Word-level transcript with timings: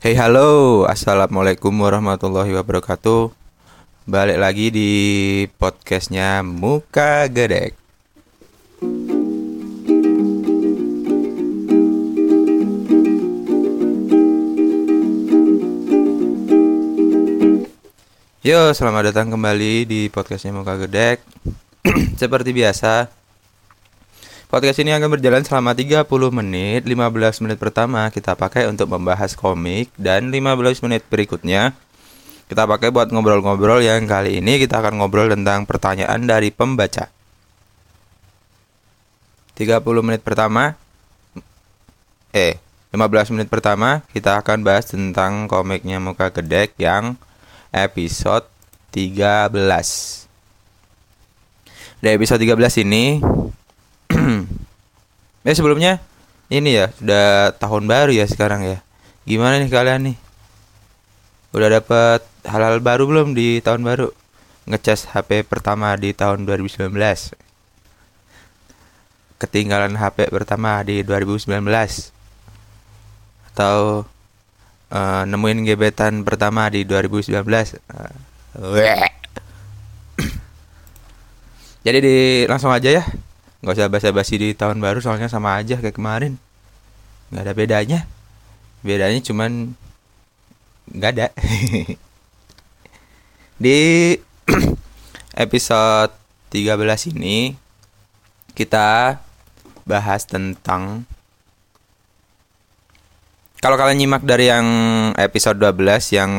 Hey 0.00 0.16
halo, 0.16 0.88
assalamualaikum 0.88 1.76
warahmatullahi 1.76 2.56
wabarakatuh. 2.56 3.36
Balik 4.08 4.40
lagi 4.40 4.72
di 4.72 4.92
podcastnya 5.60 6.40
Muka 6.40 7.28
Gedek. 7.28 7.76
Yo, 18.40 18.72
selamat 18.72 19.12
datang 19.12 19.28
kembali 19.36 19.84
di 19.84 20.08
podcastnya 20.08 20.56
Muka 20.56 20.80
Gedek. 20.80 21.20
Seperti 22.24 22.56
biasa, 22.56 23.19
podcast 24.50 24.82
ini 24.82 24.90
akan 24.90 25.14
berjalan 25.14 25.46
selama 25.46 25.78
30 25.78 26.10
menit. 26.34 26.82
15 26.82 27.46
menit 27.46 27.58
pertama 27.62 28.10
kita 28.10 28.34
pakai 28.34 28.66
untuk 28.66 28.90
membahas 28.90 29.38
komik 29.38 29.94
dan 29.94 30.34
15 30.34 30.82
menit 30.82 31.06
berikutnya 31.06 31.70
kita 32.50 32.66
pakai 32.66 32.90
buat 32.90 33.14
ngobrol-ngobrol 33.14 33.78
yang 33.78 34.10
kali 34.10 34.42
ini 34.42 34.58
kita 34.58 34.82
akan 34.82 34.98
ngobrol 34.98 35.30
tentang 35.30 35.70
pertanyaan 35.70 36.26
dari 36.26 36.50
pembaca. 36.50 37.06
30 39.54 39.78
menit 40.02 40.26
pertama 40.26 40.74
eh 42.34 42.58
15 42.90 43.38
menit 43.38 43.46
pertama 43.46 44.02
kita 44.10 44.34
akan 44.42 44.66
bahas 44.66 44.90
tentang 44.90 45.46
komiknya 45.46 46.02
Muka 46.02 46.34
Gedek 46.34 46.74
yang 46.74 47.14
episode 47.70 48.50
13. 48.90 49.54
Di 52.02 52.08
episode 52.10 52.42
13 52.42 52.82
ini 52.82 53.22
Ya 55.40 55.52
sebelumnya 55.56 56.04
ini 56.52 56.76
ya 56.76 56.92
sudah 56.98 57.56
tahun 57.56 57.86
baru 57.88 58.12
ya 58.12 58.26
sekarang 58.28 58.66
ya. 58.66 58.78
Gimana 59.24 59.62
nih 59.62 59.70
kalian 59.70 60.12
nih? 60.12 60.16
Udah 61.56 61.80
dapat 61.80 62.20
hal-hal 62.44 62.82
baru 62.82 63.06
belum 63.08 63.32
di 63.32 63.62
tahun 63.64 63.86
baru? 63.86 64.12
Ngecas 64.68 65.14
HP 65.14 65.46
pertama 65.48 65.96
di 65.96 66.12
tahun 66.12 66.44
2019. 66.44 66.90
Ketinggalan 69.40 69.96
HP 69.96 70.28
pertama 70.28 70.82
di 70.84 71.00
2019. 71.06 71.56
Atau 73.54 74.04
uh, 74.90 75.22
nemuin 75.24 75.64
gebetan 75.64 76.26
pertama 76.26 76.68
di 76.68 76.84
2019. 76.84 77.40
Uh, 77.40 78.12
Jadi 81.86 81.98
di 82.04 82.16
langsung 82.44 82.74
aja 82.74 83.00
ya 83.00 83.04
nggak 83.60 83.76
usah 83.76 83.92
basa-basi 83.92 84.40
di 84.40 84.48
tahun 84.56 84.80
baru 84.80 85.04
soalnya 85.04 85.28
sama 85.28 85.60
aja 85.60 85.76
kayak 85.76 85.96
kemarin. 85.96 86.40
Nggak 87.28 87.42
ada 87.44 87.52
bedanya. 87.52 88.00
Bedanya 88.80 89.20
cuman 89.20 89.76
nggak 90.90 91.10
ada. 91.16 91.26
Di 93.60 94.16
episode 95.44 96.12
13 96.50 97.12
ini 97.14 97.54
kita 98.56 99.20
bahas 99.84 100.24
tentang 100.24 101.04
kalau 103.60 103.76
kalian 103.76 104.00
nyimak 104.00 104.24
dari 104.24 104.48
yang 104.48 104.66
episode 105.20 105.60
12 105.60 106.16
yang 106.16 106.30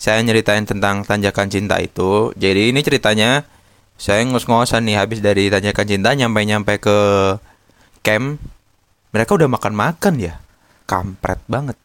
saya 0.00 0.24
nyeritain 0.24 0.64
tentang 0.64 1.04
tanjakan 1.04 1.52
cinta 1.52 1.76
itu 1.76 2.32
jadi 2.34 2.72
ini 2.72 2.80
ceritanya 2.80 3.44
saya 4.00 4.24
ngos-ngosan 4.24 4.88
nih 4.88 4.96
habis 4.96 5.20
dari 5.20 5.52
tanyakan 5.52 5.84
cinta 5.84 6.16
nyampe-nyampe 6.16 6.80
ke 6.80 6.96
camp 8.00 8.40
mereka 9.12 9.36
udah 9.36 9.48
makan-makan 9.50 10.14
ya. 10.16 10.34
Kampret 10.88 11.44
banget. 11.44 11.76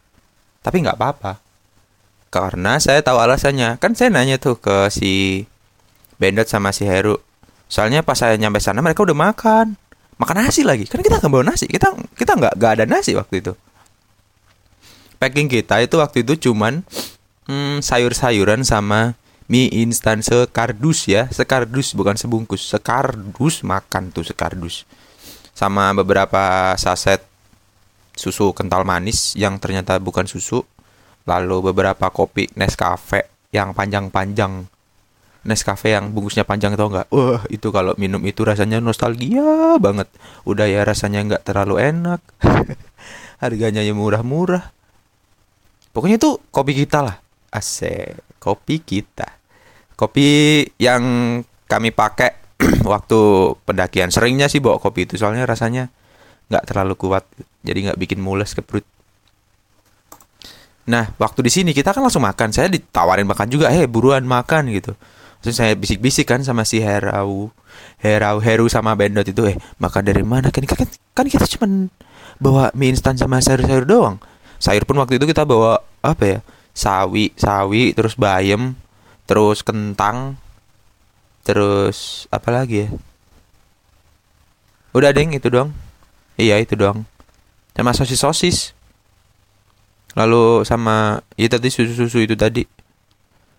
Tapi 0.63 0.79
nggak 0.79 0.95
apa-apa. 0.95 1.43
Karena 2.31 2.79
saya 2.79 3.03
tahu 3.03 3.19
alasannya. 3.19 3.81
Kan 3.83 3.99
saya 3.99 4.15
nanya 4.15 4.39
tuh 4.39 4.55
ke 4.55 4.87
si 4.87 5.43
Bendot 6.15 6.47
sama 6.47 6.71
si 6.71 6.87
Heru. 6.87 7.19
Soalnya 7.67 7.99
pas 8.05 8.15
saya 8.15 8.39
nyampe 8.39 8.63
sana 8.63 8.79
mereka 8.79 9.03
udah 9.03 9.17
makan. 9.17 9.75
Makan 10.15 10.35
nasi 10.39 10.63
lagi. 10.63 10.87
Kan 10.87 11.03
kita 11.03 11.19
nggak 11.19 11.31
bawa 11.33 11.51
nasi. 11.51 11.67
Kita 11.67 11.91
kita 12.15 12.39
nggak 12.39 12.53
nggak 12.55 12.71
ada 12.79 12.85
nasi 12.87 13.11
waktu 13.17 13.43
itu. 13.43 13.53
Packing 15.19 15.51
kita 15.51 15.83
itu 15.83 15.99
waktu 15.99 16.23
itu 16.23 16.47
cuman 16.47 16.85
hmm, 17.51 17.83
sayur-sayuran 17.83 18.63
sama 18.63 19.19
mie 19.45 19.69
instan 19.69 20.25
sekardus 20.25 21.05
ya 21.05 21.29
sekardus 21.29 21.93
bukan 21.93 22.17
sebungkus 22.17 22.65
sekardus 22.65 23.61
makan 23.61 24.09
tuh 24.09 24.25
sekardus 24.25 24.89
sama 25.53 25.93
beberapa 25.93 26.73
saset 26.75 27.21
susu 28.15 28.55
kental 28.55 28.87
manis 28.87 29.37
yang 29.37 29.61
ternyata 29.61 30.01
bukan 30.01 30.25
susu 30.25 30.65
lalu 31.25 31.71
beberapa 31.73 32.09
kopi 32.09 32.49
Nescafe 32.57 33.49
yang 33.53 33.73
panjang-panjang 33.75 34.65
Nescafe 35.45 35.93
yang 35.93 36.09
bungkusnya 36.09 36.41
panjang 36.41 36.73
tau 36.73 36.89
nggak? 36.89 37.13
Wah 37.13 37.45
itu 37.53 37.69
kalau 37.69 37.93
minum 38.01 38.17
itu 38.25 38.41
rasanya 38.41 38.81
nostalgia 38.81 39.77
banget. 39.77 40.09
Udah 40.41 40.65
ya 40.65 40.81
rasanya 40.81 41.21
nggak 41.21 41.45
terlalu 41.45 41.85
enak. 41.85 42.17
Harganya 43.45 43.85
ya 43.85 43.93
murah-murah. 43.93 44.73
Pokoknya 45.93 46.17
itu 46.17 46.41
kopi 46.49 46.73
kita 46.73 47.05
lah. 47.05 47.21
Asik, 47.53 48.24
kopi 48.45 48.85
kita. 48.85 49.25
Kopi 49.97 50.61
yang 50.77 51.01
kami 51.65 51.89
pakai 51.89 52.37
waktu 52.93 53.19
pendakian. 53.65 54.13
Seringnya 54.13 54.45
sih 54.45 54.61
bawa 54.61 54.77
kopi 54.77 55.09
itu 55.09 55.17
soalnya 55.17 55.49
rasanya 55.49 55.89
nggak 56.53 56.63
terlalu 56.69 56.93
kuat. 56.93 57.25
Jadi 57.65 57.89
nggak 57.89 57.97
bikin 57.97 58.21
mules 58.21 58.53
ke 58.53 58.61
perut. 58.61 58.85
Nah, 60.85 61.09
waktu 61.17 61.41
di 61.41 61.49
sini 61.49 61.71
kita 61.73 61.97
kan 61.97 62.05
langsung 62.05 62.21
makan. 62.21 62.53
Saya 62.53 62.69
ditawarin 62.69 63.25
makan 63.25 63.49
juga. 63.49 63.73
Eh, 63.73 63.89
buruan 63.89 64.21
makan 64.21 64.69
gitu. 64.69 64.93
Terus 65.41 65.57
saya 65.57 65.73
bisik-bisik 65.73 66.29
kan 66.29 66.45
sama 66.45 66.61
si 66.61 66.77
Herau. 66.77 67.49
Herau, 67.97 68.37
Heru 68.37 68.69
sama 68.69 68.93
Bendot 68.93 69.25
itu. 69.25 69.41
Eh, 69.49 69.57
makan 69.81 70.05
dari 70.05 70.21
mana? 70.21 70.53
Kan, 70.53 70.61
kan, 70.69 70.85
kan 71.17 71.25
kita 71.25 71.49
cuma 71.57 71.89
bawa 72.37 72.69
mie 72.77 72.93
instan 72.93 73.17
sama 73.17 73.41
sayur-sayur 73.41 73.89
doang. 73.89 74.21
Sayur 74.61 74.85
pun 74.85 75.01
waktu 75.01 75.17
itu 75.17 75.25
kita 75.25 75.41
bawa 75.41 75.81
apa 76.05 76.23
ya? 76.23 76.39
Sawi 76.75 77.31
sawi 77.39 77.95
terus 77.95 78.19
bayam 78.19 78.75
terus 79.23 79.63
kentang 79.63 80.35
terus 81.47 82.27
apa 82.29 82.51
lagi 82.51 82.85
ya? 82.85 82.89
Udah 84.91 85.15
deng 85.15 85.31
itu 85.31 85.47
dong. 85.47 85.71
Iya 86.35 86.59
itu 86.59 86.75
dong. 86.75 87.07
Sama 87.71 87.95
sosis 87.95 88.19
sosis 88.19 88.57
lalu 90.15 90.63
sama 90.63 91.19
ya 91.35 91.47
tadi 91.51 91.71
susu 91.71 91.95
susu 91.95 92.19
itu 92.23 92.35
tadi. 92.35 92.67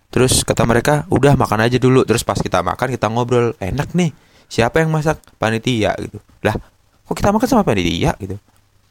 Terus 0.07 0.41
kata 0.45 0.63
mereka 0.63 1.05
udah 1.09 1.33
makan 1.33 1.67
aja 1.67 1.77
dulu. 1.81 2.05
Terus 2.05 2.21
pas 2.21 2.37
kita 2.37 2.61
makan 2.61 2.93
kita 2.93 3.09
ngobrol 3.09 3.57
enak 3.57 3.97
nih. 3.97 4.13
Siapa 4.47 4.79
yang 4.79 4.93
masak? 4.93 5.19
Panitia 5.41 5.93
gitu. 5.99 6.21
Lah 6.45 6.55
kok 7.07 7.15
kita 7.15 7.33
makan 7.33 7.47
sama 7.47 7.63
panitia? 7.65 8.15
gitu. 8.17 8.37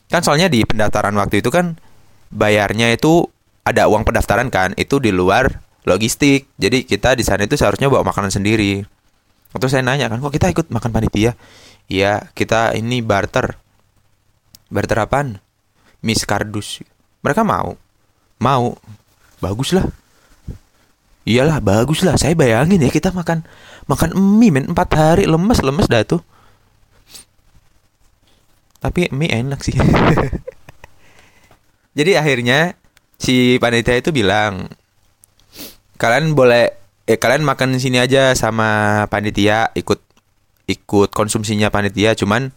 Kan 0.06 0.22
soalnya 0.22 0.46
di 0.46 0.62
pendaftaran 0.62 1.14
waktu 1.18 1.42
itu 1.42 1.50
kan 1.50 1.74
bayarnya 2.30 2.94
itu 2.94 3.26
ada 3.66 3.90
uang 3.90 4.06
pendaftaran 4.06 4.46
kan 4.46 4.70
itu 4.78 5.02
di 5.02 5.10
luar 5.10 5.58
logistik. 5.82 6.46
Jadi 6.54 6.86
kita 6.86 7.18
di 7.18 7.26
sana 7.26 7.42
itu 7.50 7.58
seharusnya 7.58 7.90
bawa 7.90 8.06
makanan 8.06 8.30
sendiri. 8.30 8.86
Waktu 9.50 9.66
saya 9.66 9.82
nanya 9.82 10.06
kan 10.06 10.22
kok 10.22 10.30
kita 10.30 10.46
ikut 10.54 10.70
makan 10.70 10.94
panitia? 10.94 11.34
Iya 11.90 12.30
kita 12.30 12.78
ini 12.78 13.02
barter. 13.02 13.58
Barter 14.70 15.02
apaan? 15.02 15.42
Miss 16.06 16.22
Kardus. 16.22 16.86
Mereka 17.26 17.42
mau? 17.42 17.74
Mau. 18.38 18.78
Bagus 19.42 19.74
lah. 19.74 19.86
Iyalah 21.26 21.58
bagus 21.58 22.06
lah. 22.06 22.14
Saya 22.14 22.38
bayangin 22.38 22.78
ya 22.78 22.90
kita 22.94 23.10
makan 23.10 23.42
makan 23.90 24.14
mie 24.14 24.54
men. 24.54 24.70
Empat 24.70 24.94
hari 24.94 25.26
lemes 25.26 25.58
lemes 25.58 25.90
dah 25.90 26.06
tuh. 26.06 26.22
Tapi 28.78 29.10
mie 29.10 29.34
enak 29.34 29.58
sih. 29.66 29.74
Jadi 31.98 32.12
akhirnya 32.14 32.78
si 33.16 33.56
panitia 33.56 33.96
itu 33.96 34.12
bilang 34.12 34.68
kalian 35.96 36.36
boleh 36.36 36.72
eh 37.06 37.16
kalian 37.16 37.46
makan 37.46 37.76
di 37.76 37.80
sini 37.80 38.02
aja 38.02 38.34
sama 38.36 39.04
panitia 39.08 39.72
ikut 39.72 40.00
ikut 40.66 41.14
konsumsinya 41.14 41.70
panitia 41.70 42.18
cuman 42.18 42.50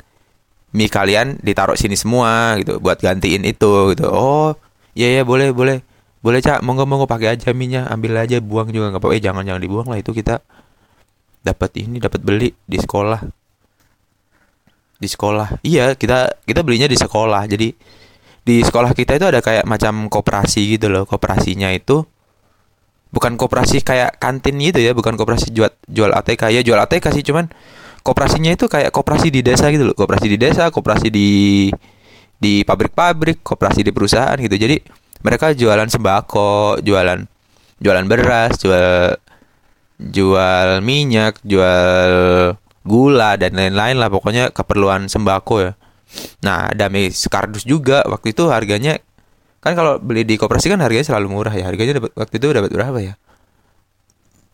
mie 0.74 0.90
kalian 0.90 1.42
ditaruh 1.42 1.78
sini 1.78 1.98
semua 1.98 2.58
gitu 2.62 2.78
buat 2.82 3.02
gantiin 3.02 3.46
itu 3.46 3.94
gitu. 3.94 4.06
Oh 4.10 4.54
iya 4.94 5.22
ya 5.22 5.24
boleh 5.26 5.54
boleh 5.54 5.82
boleh 6.22 6.40
cak. 6.42 6.62
Monggo 6.66 6.86
monggo 6.86 7.06
pakai 7.10 7.38
aja 7.38 7.54
minyak 7.54 7.90
ambil 7.90 8.22
aja 8.22 8.38
buang 8.42 8.70
juga 8.70 8.94
nggak 8.94 9.02
apa-apa. 9.02 9.18
Eh 9.18 9.22
jangan 9.22 9.44
jangan 9.46 9.62
dibuang 9.62 9.88
lah 9.90 9.98
itu 10.02 10.12
kita. 10.14 10.42
Dapat 11.42 11.72
ini 11.82 11.98
dapat 12.02 12.22
beli 12.22 12.50
di 12.66 12.78
sekolah. 12.78 13.22
Di 15.00 15.08
sekolah. 15.08 15.64
Iya 15.66 15.96
kita 15.98 16.44
kita 16.46 16.62
belinya 16.62 16.90
di 16.90 16.98
sekolah 16.98 17.46
jadi 17.50 17.74
di 18.44 18.64
sekolah 18.64 18.96
kita 18.96 19.20
itu 19.20 19.26
ada 19.28 19.40
kayak 19.44 19.66
macam 19.68 20.08
koperasi 20.08 20.78
gitu 20.78 20.88
loh. 20.92 21.04
Koperasinya 21.06 21.70
itu 21.74 22.06
bukan 23.10 23.36
koperasi 23.42 23.82
kayak 23.82 24.22
kantin 24.22 24.62
gitu 24.62 24.78
ya 24.78 24.94
bukan 24.94 25.18
koperasi 25.18 25.50
jual 25.50 25.74
jual 25.90 26.14
ATK 26.14 26.54
ya 26.54 26.62
jual 26.62 26.78
ATK 26.78 27.10
sih 27.10 27.26
cuman 27.26 27.50
koperasinya 28.06 28.54
itu 28.54 28.70
kayak 28.70 28.94
koperasi 28.94 29.34
di 29.34 29.42
desa 29.42 29.70
gitu 29.74 29.92
loh. 29.92 29.96
Koperasi 29.98 30.28
di 30.30 30.38
desa 30.38 30.70
koperasi 30.70 31.08
di 31.10 31.30
di 32.40 32.64
pabrik-pabrik 32.64 33.44
koperasi 33.44 33.84
di 33.84 33.92
perusahaan 33.92 34.38
gitu. 34.40 34.56
Jadi 34.56 34.80
mereka 35.20 35.52
jualan 35.52 35.90
sembako 35.90 36.80
jualan 36.80 37.20
jualan 37.80 38.06
beras 38.08 38.56
jual 38.60 39.20
jual 40.00 40.80
minyak 40.80 41.44
jual 41.44 42.14
gula 42.88 43.36
dan 43.36 43.58
lain-lain 43.58 44.00
lah. 44.00 44.08
Pokoknya 44.08 44.56
keperluan 44.56 45.12
sembako 45.12 45.56
ya 45.66 45.72
nah 46.40 46.72
dami 46.74 47.14
sekardus 47.14 47.64
juga. 47.66 48.06
Waktu 48.08 48.34
itu 48.34 48.50
harganya 48.50 48.98
kan 49.60 49.76
kalau 49.76 50.00
beli 50.00 50.24
di 50.24 50.40
koperasi 50.40 50.72
kan 50.72 50.80
harganya 50.80 51.06
selalu 51.06 51.28
murah 51.32 51.54
ya. 51.54 51.68
Harganya 51.68 52.00
dapat 52.00 52.12
waktu 52.18 52.36
itu 52.40 52.46
dapat 52.50 52.72
berapa 52.72 53.00
ya? 53.02 53.14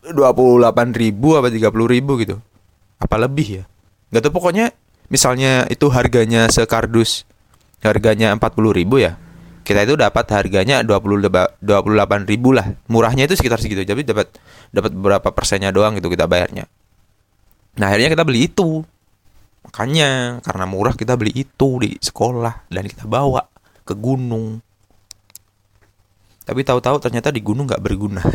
dua 0.06 0.30
puluh 0.30 0.62
delapan 0.62 0.94
ribu 0.94 1.34
apa 1.34 1.50
tiga 1.50 1.74
puluh 1.74 1.90
ribu 1.90 2.14
gitu. 2.22 2.38
Apa 3.02 3.18
lebih 3.18 3.62
ya? 3.62 3.64
Nggak 4.14 4.22
tahu 4.22 4.32
pokoknya 4.38 4.70
misalnya 5.10 5.66
itu 5.66 5.86
harganya 5.90 6.46
sekardus 6.50 7.26
harganya 7.82 8.34
empat 8.34 8.58
puluh 8.58 8.74
ribu 8.74 8.98
ya 8.98 9.14
kita 9.62 9.86
itu 9.86 9.94
dapat 9.94 10.26
harganya 10.30 10.82
dua 10.82 11.02
puluh 11.02 11.18
delapan 11.62 12.22
ribu 12.22 12.54
lah. 12.54 12.74
Murahnya 12.86 13.26
itu 13.26 13.34
sekitar 13.34 13.58
segitu 13.58 13.82
jadi 13.82 13.98
dapat 14.02 14.30
dapat 14.70 14.94
berapa 14.94 15.28
persennya 15.34 15.74
doang 15.74 15.98
gitu 15.98 16.06
kita 16.06 16.30
bayarnya. 16.30 16.70
Nah 17.78 17.90
akhirnya 17.90 18.14
kita 18.14 18.22
beli 18.22 18.46
itu 18.46 18.86
makanya 19.66 20.38
karena 20.46 20.64
murah 20.70 20.94
kita 20.94 21.18
beli 21.18 21.42
itu 21.42 21.82
di 21.82 21.98
sekolah 21.98 22.70
dan 22.70 22.86
kita 22.86 23.04
bawa 23.10 23.42
ke 23.82 23.92
gunung 23.98 24.62
tapi 26.46 26.62
tahu-tahu 26.62 27.02
ternyata 27.02 27.34
di 27.34 27.42
gunung 27.42 27.66
nggak 27.66 27.82
berguna. 27.82 28.22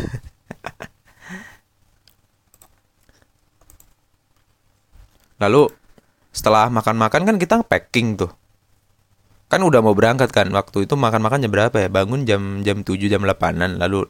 Lalu 5.42 5.72
setelah 6.28 6.68
makan-makan 6.68 7.24
kan 7.24 7.40
kita 7.40 7.64
packing 7.64 8.20
tuh. 8.20 8.28
Kan 9.48 9.64
udah 9.64 9.80
mau 9.80 9.96
berangkat 9.96 10.28
kan. 10.28 10.52
Waktu 10.52 10.84
itu 10.84 10.92
makan-makan 10.92 11.40
jam 11.40 11.48
berapa 11.48 11.72
ya? 11.80 11.88
Bangun 11.88 12.28
jam 12.28 12.60
jam 12.60 12.84
7 12.84 13.00
jam 13.08 13.24
8-an 13.24 13.80
lalu 13.80 14.04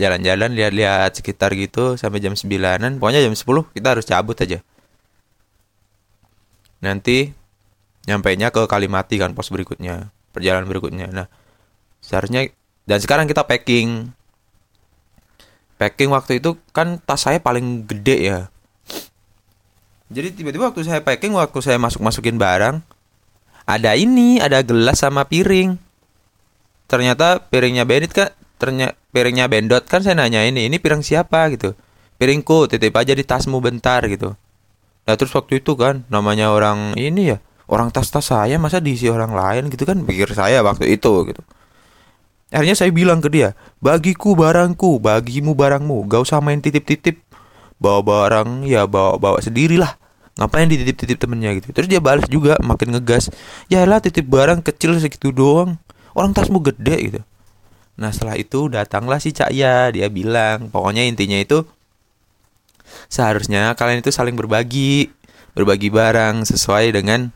jalan-jalan 0.00 0.56
lihat-lihat 0.56 1.12
sekitar 1.20 1.52
gitu 1.60 2.00
sampai 2.00 2.24
jam 2.24 2.32
9-an. 2.32 2.96
Pokoknya 2.96 3.20
jam 3.20 3.36
10 3.36 3.76
kita 3.76 3.88
harus 3.92 4.08
cabut 4.08 4.40
aja. 4.40 4.64
Nanti 6.86 7.34
nyampainya 8.06 8.54
ke 8.54 8.62
Kalimati 8.70 9.18
kan 9.18 9.34
pos 9.34 9.50
berikutnya, 9.50 10.14
perjalanan 10.30 10.70
berikutnya. 10.70 11.10
Nah, 11.10 11.26
seharusnya 11.98 12.46
dan 12.86 13.02
sekarang 13.02 13.26
kita 13.26 13.42
packing. 13.42 14.14
Packing 15.76 16.14
waktu 16.14 16.38
itu 16.38 16.54
kan 16.70 17.02
tas 17.02 17.26
saya 17.26 17.42
paling 17.42 17.84
gede 17.84 18.16
ya. 18.30 18.40
Jadi 20.06 20.38
tiba-tiba 20.38 20.70
waktu 20.70 20.86
saya 20.86 21.02
packing, 21.02 21.34
waktu 21.34 21.58
saya 21.58 21.82
masuk-masukin 21.82 22.38
barang, 22.38 22.78
ada 23.66 23.92
ini, 23.98 24.38
ada 24.38 24.62
gelas 24.62 25.02
sama 25.02 25.26
piring. 25.26 25.74
Ternyata 26.86 27.42
piringnya 27.50 27.82
Bendit 27.82 28.14
kan, 28.14 28.30
ternyata 28.62 28.94
piringnya 29.10 29.50
Bendot 29.50 29.82
kan 29.90 30.06
saya 30.06 30.14
nanya 30.14 30.46
ini, 30.46 30.70
ini 30.70 30.78
piring 30.78 31.02
siapa 31.02 31.50
gitu. 31.50 31.74
Piringku, 32.22 32.70
titip 32.70 32.94
aja 32.94 33.12
di 33.12 33.26
tasmu 33.26 33.58
bentar 33.58 34.06
gitu. 34.06 34.38
Nah 35.06 35.14
terus 35.14 35.30
waktu 35.32 35.62
itu 35.62 35.78
kan, 35.78 36.02
namanya 36.10 36.50
orang 36.50 36.98
ini 36.98 37.34
ya, 37.34 37.38
orang 37.70 37.94
tas-tas 37.94 38.26
saya 38.26 38.58
masa 38.58 38.82
diisi 38.82 39.06
orang 39.06 39.32
lain 39.32 39.70
gitu 39.70 39.86
kan, 39.86 40.02
pikir 40.02 40.34
saya 40.34 40.60
waktu 40.66 40.98
itu 40.98 41.30
gitu. 41.30 41.42
Akhirnya 42.50 42.78
saya 42.78 42.94
bilang 42.94 43.18
ke 43.18 43.26
dia, 43.30 43.58
bagiku 43.82 44.38
barangku, 44.38 45.02
bagimu 45.02 45.58
barangmu, 45.58 46.06
gak 46.06 46.26
usah 46.26 46.38
main 46.38 46.62
titip-titip. 46.62 47.22
Bawa 47.76 48.00
barang, 48.00 48.64
ya 48.64 48.88
bawa-bawa 48.88 49.42
sendirilah. 49.42 49.98
Ngapain 50.36 50.68
dititip-titip 50.68 51.20
temennya 51.20 51.52
gitu. 51.60 51.74
Terus 51.76 51.88
dia 51.90 52.00
balas 52.00 52.24
juga, 52.30 52.56
makin 52.64 52.96
ngegas. 52.96 53.28
Ya 53.68 53.84
lah 53.84 54.00
titip 54.00 54.24
barang 54.30 54.64
kecil 54.64 54.96
segitu 54.96 55.28
doang. 55.28 55.76
Orang 56.16 56.32
tasmu 56.32 56.64
gede 56.64 56.96
gitu. 57.12 57.20
Nah 58.00 58.12
setelah 58.12 58.36
itu 58.36 58.68
datanglah 58.68 59.20
si 59.20 59.32
Cak 59.32 59.52
Ya, 59.52 59.88
dia 59.92 60.08
bilang, 60.08 60.68
pokoknya 60.72 61.04
intinya 61.04 61.36
itu 61.36 61.64
seharusnya 63.08 63.72
kalian 63.76 64.00
itu 64.00 64.12
saling 64.12 64.34
berbagi, 64.34 65.12
berbagi 65.56 65.88
barang 65.88 66.44
sesuai 66.48 66.92
dengan 66.96 67.32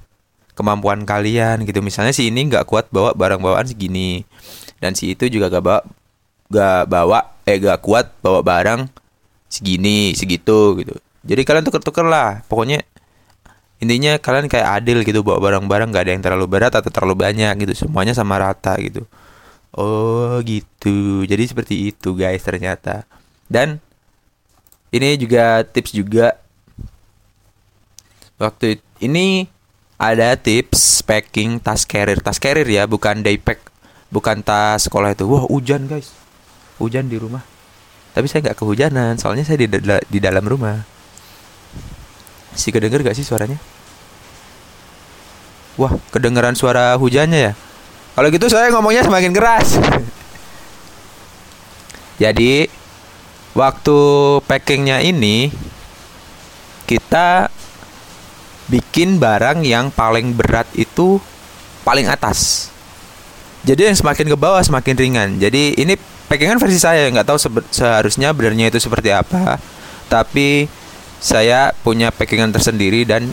kemampuan 0.55 1.09
kalian 1.09 1.65
gitu. 1.65 1.81
Misalnya 1.81 2.12
si 2.12 2.29
ini 2.29 2.49
nggak 2.49 2.69
kuat 2.69 2.93
bawa 2.93 3.17
barang 3.17 3.41
bawaan 3.41 3.65
segini, 3.65 4.29
dan 4.81 4.97
si 4.97 5.12
itu 5.12 5.29
juga 5.29 5.53
gak 5.53 5.65
bawa 5.65 5.81
gak 6.51 6.83
bawa 6.91 7.21
eh 7.47 7.57
gak 7.62 7.79
kuat 7.85 8.11
bawa 8.25 8.41
barang 8.43 8.89
segini 9.47 10.17
segitu 10.17 10.81
gitu. 10.81 10.95
Jadi 11.23 11.43
kalian 11.45 11.65
tuker-tuker 11.69 12.07
lah. 12.09 12.43
Pokoknya 12.49 12.81
intinya 13.81 14.17
kalian 14.21 14.49
kayak 14.49 14.81
adil 14.81 15.05
gitu 15.05 15.21
bawa 15.21 15.39
barang-barang 15.41 15.89
gak 15.93 16.05
ada 16.09 16.12
yang 16.17 16.25
terlalu 16.25 16.47
berat 16.49 16.73
atau 16.73 16.89
terlalu 16.89 17.21
banyak 17.29 17.55
gitu. 17.69 17.87
Semuanya 17.87 18.17
sama 18.17 18.41
rata 18.41 18.75
gitu. 18.81 19.05
Oh 19.77 20.41
gitu. 20.43 21.23
Jadi 21.29 21.43
seperti 21.47 21.75
itu 21.93 22.17
guys 22.17 22.43
ternyata. 22.43 23.05
Dan 23.47 23.79
ini 24.91 25.15
juga 25.19 25.63
tips 25.63 25.95
juga. 25.95 26.35
Waktu 28.41 28.83
ini 28.99 29.47
ada 30.01 30.35
tips 30.35 31.07
packing 31.07 31.63
tas 31.63 31.87
carrier. 31.87 32.19
Tas 32.19 32.43
carrier 32.43 32.67
ya 32.67 32.91
bukan 32.91 33.23
day 33.23 33.39
pack 33.39 33.63
bukan 34.11 34.43
tas 34.43 34.91
sekolah 34.91 35.15
itu. 35.15 35.31
Wah 35.31 35.47
hujan 35.47 35.87
guys. 35.87 36.11
Hujan 36.83 37.07
di 37.07 37.21
rumah. 37.21 37.45
Tapi 38.11 38.27
saya 38.27 38.51
nggak 38.51 38.59
kehujanan 38.59 39.15
soalnya 39.21 39.47
saya 39.47 39.63
di, 39.63 39.69
di 40.11 40.19
dalam 40.19 40.43
rumah. 40.43 40.83
Si 42.51 42.75
kedenger 42.75 43.07
gak 43.07 43.15
sih 43.15 43.23
suaranya? 43.23 43.55
Wah 45.79 45.95
kedengeran 46.11 46.59
suara 46.59 46.99
hujannya 46.99 47.39
ya? 47.39 47.53
Kalau 48.19 48.27
gitu 48.35 48.51
saya 48.51 48.75
ngomongnya 48.75 49.07
semakin 49.07 49.31
keras. 49.31 49.79
Jadi 52.23 52.80
waktu 53.55 53.99
packingnya 54.47 55.02
ini 55.02 55.50
kita 56.87 57.50
bikin 58.70 59.19
barang 59.19 59.67
yang 59.67 59.91
paling 59.91 60.35
berat 60.35 60.67
itu 60.79 61.19
paling 61.82 62.06
atas. 62.06 62.70
Jadi 63.67 63.91
yang 63.91 63.99
semakin 63.99 64.26
ke 64.31 64.37
bawah 64.38 64.62
semakin 64.62 64.94
ringan. 64.97 65.31
Jadi 65.37 65.76
ini 65.76 65.99
packingan 66.31 66.62
versi 66.62 66.79
saya 66.81 67.11
nggak 67.11 67.26
tahu 67.26 67.38
seharusnya 67.75 68.32
benarnya 68.32 68.70
itu 68.70 68.79
seperti 68.79 69.11
apa. 69.12 69.58
Tapi 70.06 70.70
saya 71.20 71.76
punya 71.85 72.08
packingan 72.08 72.55
tersendiri 72.55 73.05
dan 73.05 73.29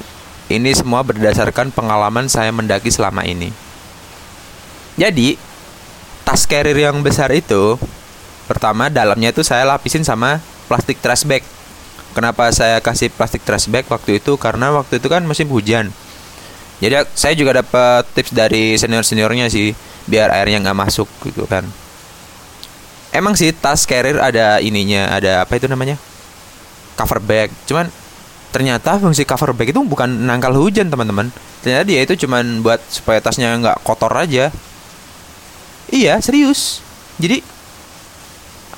ini 0.51 0.71
semua 0.75 1.05
berdasarkan 1.05 1.71
pengalaman 1.71 2.27
saya 2.27 2.51
mendaki 2.51 2.91
selama 2.91 3.23
ini. 3.23 3.53
Jadi 4.99 5.37
tas 6.27 6.43
carrier 6.43 6.91
yang 6.91 6.99
besar 7.05 7.31
itu 7.31 7.79
pertama 8.47 8.87
dalamnya 8.87 9.35
itu 9.35 9.43
saya 9.43 9.67
lapisin 9.67 10.07
sama 10.07 10.39
plastik 10.71 11.03
trash 11.03 11.27
bag. 11.27 11.43
Kenapa 12.15 12.49
saya 12.49 12.81
kasih 12.81 13.13
plastik 13.13 13.45
trash 13.45 13.69
bag 13.69 13.85
waktu 13.91 14.17
itu? 14.17 14.39
Karena 14.39 14.73
waktu 14.73 14.97
itu 14.97 15.07
kan 15.11 15.21
musim 15.27 15.45
hujan. 15.53 15.93
Jadi 16.81 17.05
saya 17.13 17.33
juga 17.33 17.61
dapat 17.61 18.05
tips 18.13 18.31
dari 18.33 18.77
senior 18.77 19.01
seniornya 19.01 19.49
sih 19.49 19.73
biar 20.05 20.29
airnya 20.29 20.61
nggak 20.63 20.77
masuk 20.77 21.09
gitu 21.25 21.45
kan. 21.45 21.65
Emang 23.11 23.33
sih 23.33 23.49
tas 23.49 23.85
carrier 23.89 24.21
ada 24.21 24.61
ininya 24.61 25.09
ada 25.13 25.41
apa 25.41 25.57
itu 25.57 25.65
namanya? 25.65 25.97
Cover 26.97 27.17
bag. 27.21 27.49
Cuman 27.65 27.89
ternyata 28.53 28.97
fungsi 29.01 29.25
cover 29.25 29.53
bag 29.57 29.73
itu 29.73 29.81
bukan 29.81 30.07
nangkal 30.25 30.53
hujan 30.53 30.89
teman-teman. 30.89 31.33
Ternyata 31.65 31.83
dia 31.85 31.99
itu 32.05 32.13
cuman 32.25 32.61
buat 32.61 32.79
supaya 32.89 33.17
tasnya 33.21 33.57
nggak 33.57 33.81
kotor 33.81 34.13
aja. 34.13 34.53
Iya 35.89 36.21
serius. 36.21 36.85
Jadi 37.17 37.41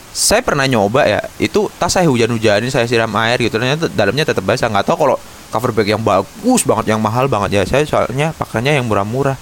saya 0.10 0.42
pernah 0.42 0.66
nyoba 0.66 1.06
ya 1.06 1.22
itu 1.38 1.70
tas 1.78 1.94
saya 1.94 2.10
hujan-hujanin 2.10 2.74
saya 2.74 2.90
siram 2.90 3.14
air 3.22 3.38
gitu 3.38 3.62
ternyata 3.62 3.86
dalamnya 3.90 4.26
tetap 4.26 4.42
basah. 4.42 4.70
Nggak 4.70 4.86
tahu 4.90 4.98
kalau 5.06 5.18
cover 5.54 5.72
bag 5.74 5.94
yang 5.94 6.02
bagus 6.02 6.62
banget 6.66 6.94
yang 6.94 7.02
mahal 7.02 7.30
banget 7.30 7.62
ya. 7.62 7.64
Saya 7.66 7.84
soalnya 7.86 8.34
pakainya 8.34 8.74
yang 8.74 8.90
murah-murah. 8.90 9.38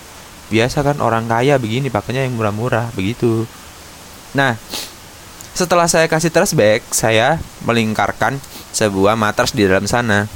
Biasa 0.47 0.79
kan 0.83 0.99
orang 1.03 1.27
kaya 1.27 1.59
begini 1.59 1.91
pakainya 1.91 2.23
yang 2.23 2.35
murah-murah 2.35 2.91
begitu. 2.95 3.47
Nah 4.35 4.55
setelah 5.57 5.89
saya 5.89 6.05
kasih 6.05 6.29
trash 6.29 6.53
bag 6.53 6.83
saya 6.93 7.41
melingkarkan 7.65 8.37
sebuah 8.75 9.17
matras 9.17 9.55
di 9.55 9.65
dalam 9.65 9.87
sana. 9.87 10.27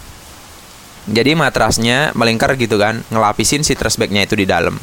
Jadi 1.05 1.33
matrasnya 1.33 2.13
melingkar 2.13 2.53
gitu 2.55 2.77
kan 2.77 3.01
ngelapisin 3.09 3.65
si 3.65 3.73
trash 3.73 3.97
bagnya 3.99 4.23
itu 4.23 4.37
di 4.37 4.45
dalam. 4.45 4.77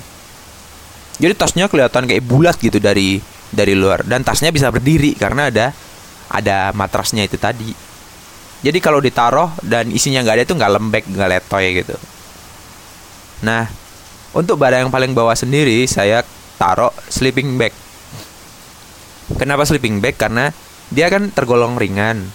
Jadi 1.18 1.34
tasnya 1.34 1.66
kelihatan 1.66 2.06
kayak 2.06 2.22
bulat 2.22 2.56
gitu 2.62 2.78
dari 2.78 3.18
dari 3.52 3.72
luar 3.72 4.04
dan 4.04 4.24
tasnya 4.24 4.52
bisa 4.52 4.68
berdiri 4.68 5.16
karena 5.16 5.48
ada 5.48 5.72
ada 6.28 6.72
matrasnya 6.76 7.24
itu 7.24 7.40
tadi 7.40 7.72
jadi 8.60 8.78
kalau 8.82 8.98
ditaruh 8.98 9.54
dan 9.64 9.88
isinya 9.88 10.20
nggak 10.24 10.36
ada 10.36 10.44
itu 10.44 10.54
nggak 10.56 10.72
lembek 10.76 11.04
nggak 11.08 11.28
letoy 11.28 11.66
gitu 11.80 11.96
nah 13.42 13.70
untuk 14.36 14.60
barang 14.60 14.86
yang 14.86 14.92
paling 14.92 15.16
bawah 15.16 15.32
sendiri 15.32 15.88
saya 15.88 16.20
taruh 16.60 16.92
sleeping 17.08 17.56
bag. 17.56 17.72
Kenapa 19.38 19.64
sleeping 19.64 20.02
bag? 20.04 20.18
Karena 20.18 20.52
dia 20.92 21.08
kan 21.08 21.32
tergolong 21.32 21.78
ringan. 21.80 22.28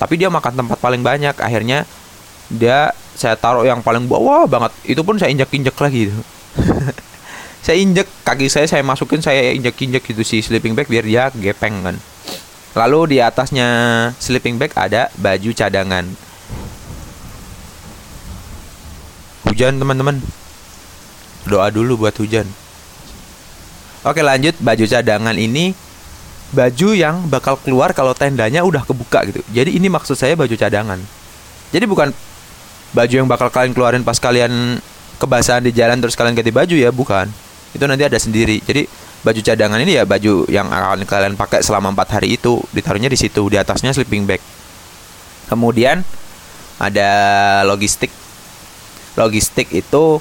Tapi 0.00 0.18
dia 0.18 0.32
makan 0.32 0.64
tempat 0.64 0.78
paling 0.80 1.04
banyak. 1.04 1.36
Akhirnya 1.38 1.86
dia 2.50 2.90
saya 3.14 3.38
taruh 3.38 3.62
yang 3.62 3.84
paling 3.84 4.10
bawah 4.10 4.48
banget. 4.50 4.72
Itu 4.82 5.06
pun 5.06 5.20
saya 5.20 5.30
injak-injak 5.30 5.76
lagi 5.78 6.10
itu. 6.10 6.20
saya 7.66 7.82
injek 7.82 8.06
kaki 8.22 8.46
saya 8.46 8.70
saya 8.70 8.86
masukin 8.86 9.18
saya 9.18 9.50
injek 9.50 9.74
injek 9.82 10.06
gitu 10.06 10.22
si 10.22 10.38
sleeping 10.38 10.78
bag 10.78 10.86
biar 10.86 11.02
dia 11.02 11.34
gepeng 11.34 11.82
kan. 11.82 11.98
Lalu 12.78 13.10
di 13.10 13.16
atasnya 13.18 13.66
sleeping 14.22 14.54
bag 14.54 14.70
ada 14.78 15.10
baju 15.18 15.50
cadangan. 15.50 16.06
Hujan 19.50 19.82
teman-teman. 19.82 20.22
Doa 21.50 21.66
dulu 21.74 22.06
buat 22.06 22.14
hujan. 22.14 22.46
Oke 24.06 24.22
lanjut. 24.22 24.54
Baju 24.62 24.86
cadangan 24.86 25.34
ini 25.34 25.74
baju 26.54 26.94
yang 26.94 27.26
bakal 27.26 27.58
keluar 27.58 27.90
kalau 27.90 28.14
tendanya 28.14 28.62
udah 28.62 28.86
kebuka 28.86 29.26
gitu. 29.26 29.42
Jadi 29.50 29.74
ini 29.74 29.90
maksud 29.90 30.14
saya 30.14 30.38
baju 30.38 30.54
cadangan. 30.54 31.02
Jadi 31.74 31.82
bukan 31.90 32.14
baju 32.94 33.14
yang 33.18 33.26
bakal 33.26 33.50
kalian 33.50 33.74
keluarin 33.74 34.06
pas 34.06 34.22
kalian 34.22 34.78
kebasahan 35.18 35.66
di 35.66 35.74
jalan 35.74 35.98
terus 35.98 36.14
kalian 36.14 36.38
ganti 36.38 36.54
baju 36.54 36.78
ya 36.78 36.94
bukan 36.94 37.26
itu 37.74 37.84
nanti 37.86 38.04
ada 38.06 38.18
sendiri. 38.20 38.62
Jadi 38.62 38.86
baju 39.26 39.40
cadangan 39.42 39.80
ini 39.82 39.98
ya 39.98 40.04
baju 40.06 40.46
yang 40.46 40.70
akan 40.70 41.02
kalian 41.02 41.34
pakai 41.34 41.64
selama 41.64 41.90
empat 41.90 42.20
hari 42.20 42.38
itu 42.38 42.62
ditaruhnya 42.70 43.10
di 43.10 43.18
situ 43.18 43.48
di 43.50 43.58
atasnya 43.58 43.90
sleeping 43.90 44.28
bag. 44.28 44.38
Kemudian 45.50 46.06
ada 46.78 47.10
logistik. 47.66 48.12
Logistik 49.16 49.72
itu 49.72 50.20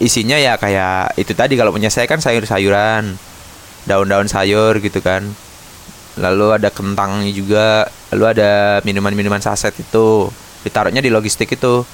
isinya 0.00 0.34
ya 0.34 0.58
kayak 0.58 1.14
itu 1.20 1.36
tadi 1.36 1.54
kalau 1.54 1.70
punya 1.70 1.92
saya 1.92 2.10
kan 2.10 2.18
sayur-sayuran 2.18 3.14
daun-daun 3.84 4.26
sayur 4.26 4.80
gitu 4.80 4.98
kan. 5.04 5.22
Lalu 6.14 6.62
ada 6.62 6.70
kentangnya 6.70 7.30
juga 7.34 7.66
lalu 8.14 8.24
ada 8.38 8.80
minuman-minuman 8.82 9.42
saset 9.42 9.74
itu. 9.76 10.30
Ditaruhnya 10.64 11.04
di 11.04 11.12
logistik 11.12 11.52
itu 11.52 11.84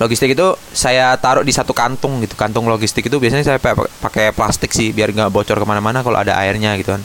logistik 0.00 0.32
itu 0.32 0.56
saya 0.72 1.12
taruh 1.20 1.44
di 1.44 1.52
satu 1.52 1.76
kantung 1.76 2.24
gitu. 2.24 2.32
Kantung 2.32 2.64
logistik 2.64 3.06
itu 3.06 3.20
biasanya 3.20 3.44
saya 3.44 3.60
pakai 4.00 4.32
plastik 4.32 4.72
sih 4.72 4.96
biar 4.96 5.12
nggak 5.12 5.28
bocor 5.28 5.60
ke 5.60 5.66
mana-mana 5.68 6.00
kalau 6.00 6.16
ada 6.16 6.40
airnya 6.40 6.72
gitu 6.80 6.96
kan. 6.96 7.02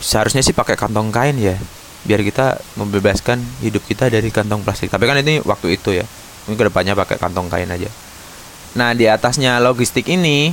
Seharusnya 0.00 0.40
sih 0.40 0.56
pakai 0.56 0.80
kantong 0.80 1.12
kain 1.12 1.36
ya 1.36 1.60
biar 2.00 2.24
kita 2.24 2.56
membebaskan 2.80 3.44
hidup 3.60 3.84
kita 3.84 4.08
dari 4.08 4.32
kantong 4.32 4.64
plastik. 4.64 4.88
Tapi 4.88 5.04
kan 5.04 5.20
ini 5.20 5.44
waktu 5.44 5.76
itu 5.76 5.92
ya 5.92 6.08
mungkin 6.48 6.56
ke 6.56 6.64
depannya 6.72 6.96
pakai 6.96 7.20
kantong 7.20 7.52
kain 7.52 7.68
aja. 7.68 7.92
Nah 8.80 8.96
di 8.96 9.04
atasnya 9.04 9.60
logistik 9.60 10.08
ini 10.08 10.48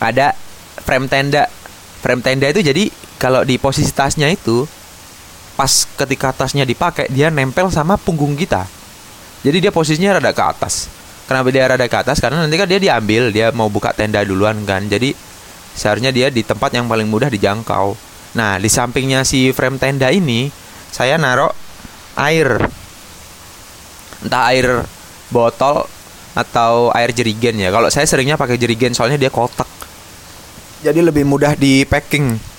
ada 0.00 0.32
frame 0.80 1.12
tenda. 1.12 1.52
Frame 2.00 2.24
tenda 2.24 2.48
itu 2.48 2.64
jadi 2.64 2.88
kalau 3.20 3.44
di 3.44 3.60
posisi 3.60 3.92
tasnya 3.92 4.32
itu 4.32 4.64
pas 5.56 5.88
ketika 5.96 6.36
tasnya 6.36 6.68
dipakai 6.68 7.08
dia 7.08 7.32
nempel 7.32 7.72
sama 7.72 7.96
punggung 7.96 8.36
kita. 8.36 8.68
Jadi 9.40 9.58
dia 9.64 9.72
posisinya 9.72 10.20
rada 10.20 10.30
ke 10.36 10.44
atas. 10.44 10.92
Kenapa 11.26 11.48
dia 11.50 11.66
rada 11.66 11.86
ke 11.88 11.96
atas? 11.96 12.20
Karena 12.20 12.44
nanti 12.44 12.54
kan 12.60 12.68
dia 12.68 12.78
diambil 12.78 13.32
dia 13.32 13.50
mau 13.50 13.72
buka 13.72 13.90
tenda 13.96 14.20
duluan 14.22 14.62
kan. 14.68 14.84
Jadi 14.86 15.16
seharusnya 15.74 16.12
dia 16.12 16.28
di 16.28 16.44
tempat 16.44 16.76
yang 16.76 16.86
paling 16.86 17.08
mudah 17.08 17.32
dijangkau. 17.32 17.96
Nah 18.36 18.60
di 18.60 18.68
sampingnya 18.68 19.24
si 19.24 19.50
frame 19.50 19.80
tenda 19.80 20.12
ini 20.12 20.52
saya 20.92 21.16
naruh 21.16 21.50
air. 22.20 22.68
Entah 24.22 24.44
air 24.52 24.84
botol 25.32 25.88
atau 26.36 26.92
air 26.92 27.16
jerigen 27.16 27.56
ya. 27.56 27.72
Kalau 27.72 27.88
saya 27.88 28.04
seringnya 28.04 28.36
pakai 28.36 28.60
jerigen 28.60 28.92
soalnya 28.92 29.16
dia 29.16 29.32
kotak. 29.32 29.68
Jadi 30.84 31.00
lebih 31.00 31.24
mudah 31.24 31.56
di 31.56 31.88
packing 31.88 32.55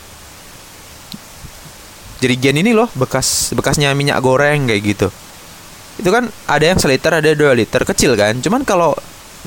jerigen 2.27 2.60
ini 2.60 2.75
loh 2.75 2.91
bekas 3.00 3.55
bekasnya 3.55 3.96
minyak 3.96 4.19
goreng 4.19 4.67
kayak 4.67 4.84
gitu. 4.84 5.07
Itu 5.96 6.12
kan 6.12 6.27
ada 6.51 6.65
yang 6.67 6.75
seliter 6.75 7.15
ada 7.15 7.31
dua 7.31 7.55
liter 7.55 7.88
kecil 7.88 8.19
kan. 8.19 8.36
Cuman 8.43 8.67
kalau 8.67 8.91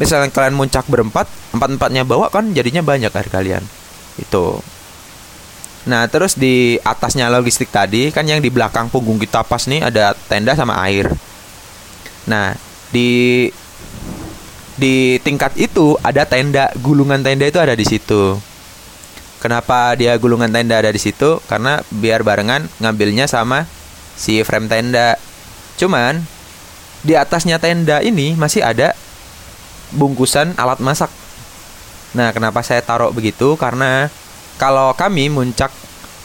misalnya 0.00 0.32
kalian 0.32 0.56
muncak 0.56 0.88
berempat 0.88 1.28
empat 1.52 1.68
empatnya 1.76 2.08
bawa 2.08 2.32
kan 2.32 2.56
jadinya 2.56 2.80
banyak 2.80 3.12
air 3.12 3.28
kalian. 3.28 3.62
Itu. 4.16 4.64
Nah 5.84 6.08
terus 6.08 6.40
di 6.40 6.80
atasnya 6.80 7.28
logistik 7.28 7.68
tadi 7.68 8.08
kan 8.08 8.24
yang 8.24 8.40
di 8.40 8.48
belakang 8.48 8.88
punggung 8.88 9.20
kita 9.20 9.44
pas 9.44 9.68
nih 9.68 9.84
ada 9.84 10.16
tenda 10.32 10.56
sama 10.56 10.80
air. 10.88 11.12
Nah 12.24 12.56
di 12.88 13.44
di 14.80 15.20
tingkat 15.20 15.52
itu 15.60 16.00
ada 16.00 16.24
tenda 16.24 16.72
gulungan 16.80 17.20
tenda 17.20 17.44
itu 17.44 17.60
ada 17.60 17.76
di 17.76 17.84
situ 17.84 18.40
Kenapa 19.40 19.96
dia 19.96 20.12
gulungan 20.20 20.52
tenda 20.52 20.76
ada 20.76 20.92
di 20.92 21.00
situ? 21.00 21.40
Karena 21.48 21.80
biar 21.88 22.20
barengan 22.20 22.68
ngambilnya 22.76 23.24
sama 23.24 23.64
si 24.12 24.44
frame 24.44 24.68
tenda. 24.68 25.16
Cuman 25.80 26.20
di 27.00 27.16
atasnya 27.16 27.56
tenda 27.56 28.04
ini 28.04 28.36
masih 28.36 28.60
ada 28.60 28.92
bungkusan 29.96 30.60
alat 30.60 30.84
masak. 30.84 31.08
Nah, 32.12 32.36
kenapa 32.36 32.60
saya 32.60 32.84
taruh 32.84 33.16
begitu? 33.16 33.56
Karena 33.56 34.12
kalau 34.60 34.92
kami 34.92 35.32
muncak 35.32 35.72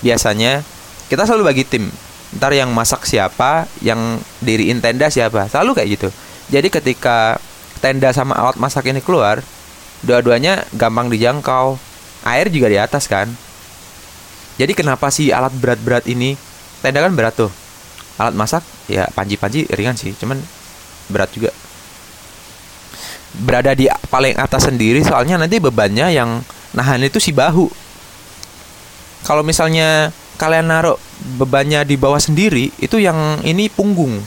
biasanya 0.03 0.59
kita 1.07 1.23
selalu 1.23 1.55
bagi 1.55 1.63
tim. 1.63 1.87
Ntar 2.35 2.51
yang 2.51 2.75
masak 2.75 3.07
siapa, 3.07 3.63
yang 3.79 4.19
diriin 4.43 4.83
tenda 4.83 5.07
siapa. 5.07 5.47
Selalu 5.47 5.71
kayak 5.71 5.89
gitu. 5.95 6.09
Jadi 6.51 6.67
ketika 6.67 7.39
tenda 7.79 8.11
sama 8.11 8.35
alat 8.35 8.59
masak 8.59 8.91
ini 8.91 8.99
keluar, 8.99 9.39
dua-duanya 10.03 10.67
gampang 10.75 11.07
dijangkau 11.07 11.79
air 12.25 12.49
juga 12.49 12.67
di 12.67 12.77
atas 12.81 13.05
kan? 13.05 13.29
Jadi 14.55 14.71
kenapa 14.73 15.11
sih 15.11 15.29
alat 15.29 15.53
berat-berat 15.53 16.09
ini 16.09 16.33
tenda 16.81 17.03
kan 17.03 17.13
berat 17.13 17.35
tuh. 17.37 17.51
Alat 18.17 18.33
masak 18.33 18.63
ya 18.89 19.05
panji-panji 19.13 19.67
ringan 19.69 19.95
sih 19.95 20.15
cuman 20.17 20.41
berat 21.11 21.29
juga. 21.35 21.51
Berada 23.35 23.75
di 23.75 23.91
paling 24.07 24.39
atas 24.39 24.71
sendiri 24.71 25.03
soalnya 25.03 25.35
nanti 25.35 25.59
bebannya 25.59 26.07
yang 26.15 26.39
nahan 26.71 27.03
itu 27.03 27.19
si 27.19 27.35
bahu. 27.35 27.67
Kalau 29.27 29.43
misalnya 29.43 30.15
kalian 30.39 30.71
naruh 30.71 30.95
bebannya 31.35 31.83
di 31.83 31.99
bawah 31.99 32.19
sendiri 32.19 32.71
itu 32.79 32.95
yang 32.95 33.43
ini 33.43 33.67
punggung. 33.67 34.23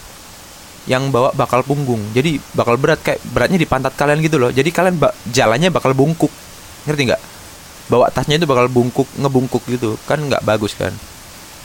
Yang 0.85 1.09
bawa 1.09 1.33
bakal 1.33 1.65
punggung. 1.65 2.01
Jadi 2.13 2.37
bakal 2.53 2.77
berat 2.77 3.01
kayak 3.01 3.21
beratnya 3.33 3.57
di 3.57 3.69
pantat 3.69 3.97
kalian 3.97 4.21
gitu 4.21 4.37
loh. 4.37 4.53
Jadi 4.53 4.69
kalian 4.69 5.01
ba 5.01 5.13
jalannya 5.33 5.73
bakal 5.73 5.97
bungkuk. 5.97 6.33
Ngerti 6.85 7.03
nggak 7.09 7.23
bawa 7.89 8.13
tasnya 8.13 8.37
itu 8.37 8.47
bakal 8.47 8.69
bungkuk 8.69 9.09
ngebungkuk 9.17 9.65
gitu. 9.69 9.97
Kan 10.05 10.29
nggak 10.29 10.45
bagus 10.45 10.77
kan. 10.77 10.93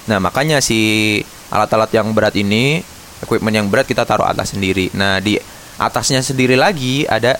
Nah 0.08 0.20
makanya 0.20 0.60
si 0.60 1.20
alat-alat 1.52 1.92
yang 1.96 2.12
berat 2.12 2.36
ini 2.36 2.84
equipment 3.24 3.56
yang 3.56 3.68
berat 3.72 3.88
kita 3.88 4.04
taruh 4.04 4.28
atas 4.28 4.56
sendiri. 4.56 4.92
Nah 4.96 5.20
di 5.24 5.40
atasnya 5.80 6.20
sendiri 6.20 6.60
lagi 6.60 7.08
ada 7.08 7.40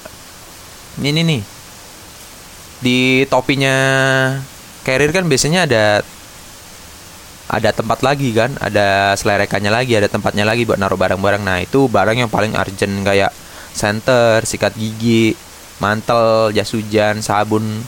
ini 1.00 1.22
nih. 1.24 1.42
Di 2.84 3.00
topinya 3.32 3.76
carrier 4.84 5.12
kan 5.16 5.28
biasanya 5.28 5.68
ada 5.68 5.86
ada 7.52 7.70
tempat 7.72 8.00
lagi 8.04 8.32
kan. 8.32 8.56
Ada 8.60 9.16
selerekannya 9.20 9.72
lagi 9.72 9.96
ada 9.96 10.08
tempatnya 10.08 10.44
lagi 10.48 10.64
buat 10.68 10.80
naruh 10.80 11.00
barang-barang. 11.00 11.44
Nah 11.44 11.64
itu 11.64 11.88
barang 11.92 12.20
yang 12.20 12.32
paling 12.32 12.56
urgent 12.56 13.04
kayak 13.04 13.32
center 13.74 14.46
sikat 14.46 14.78
gigi 14.78 15.34
mantel 15.82 16.54
jas 16.54 16.72
hujan 16.72 17.20
sabun 17.26 17.82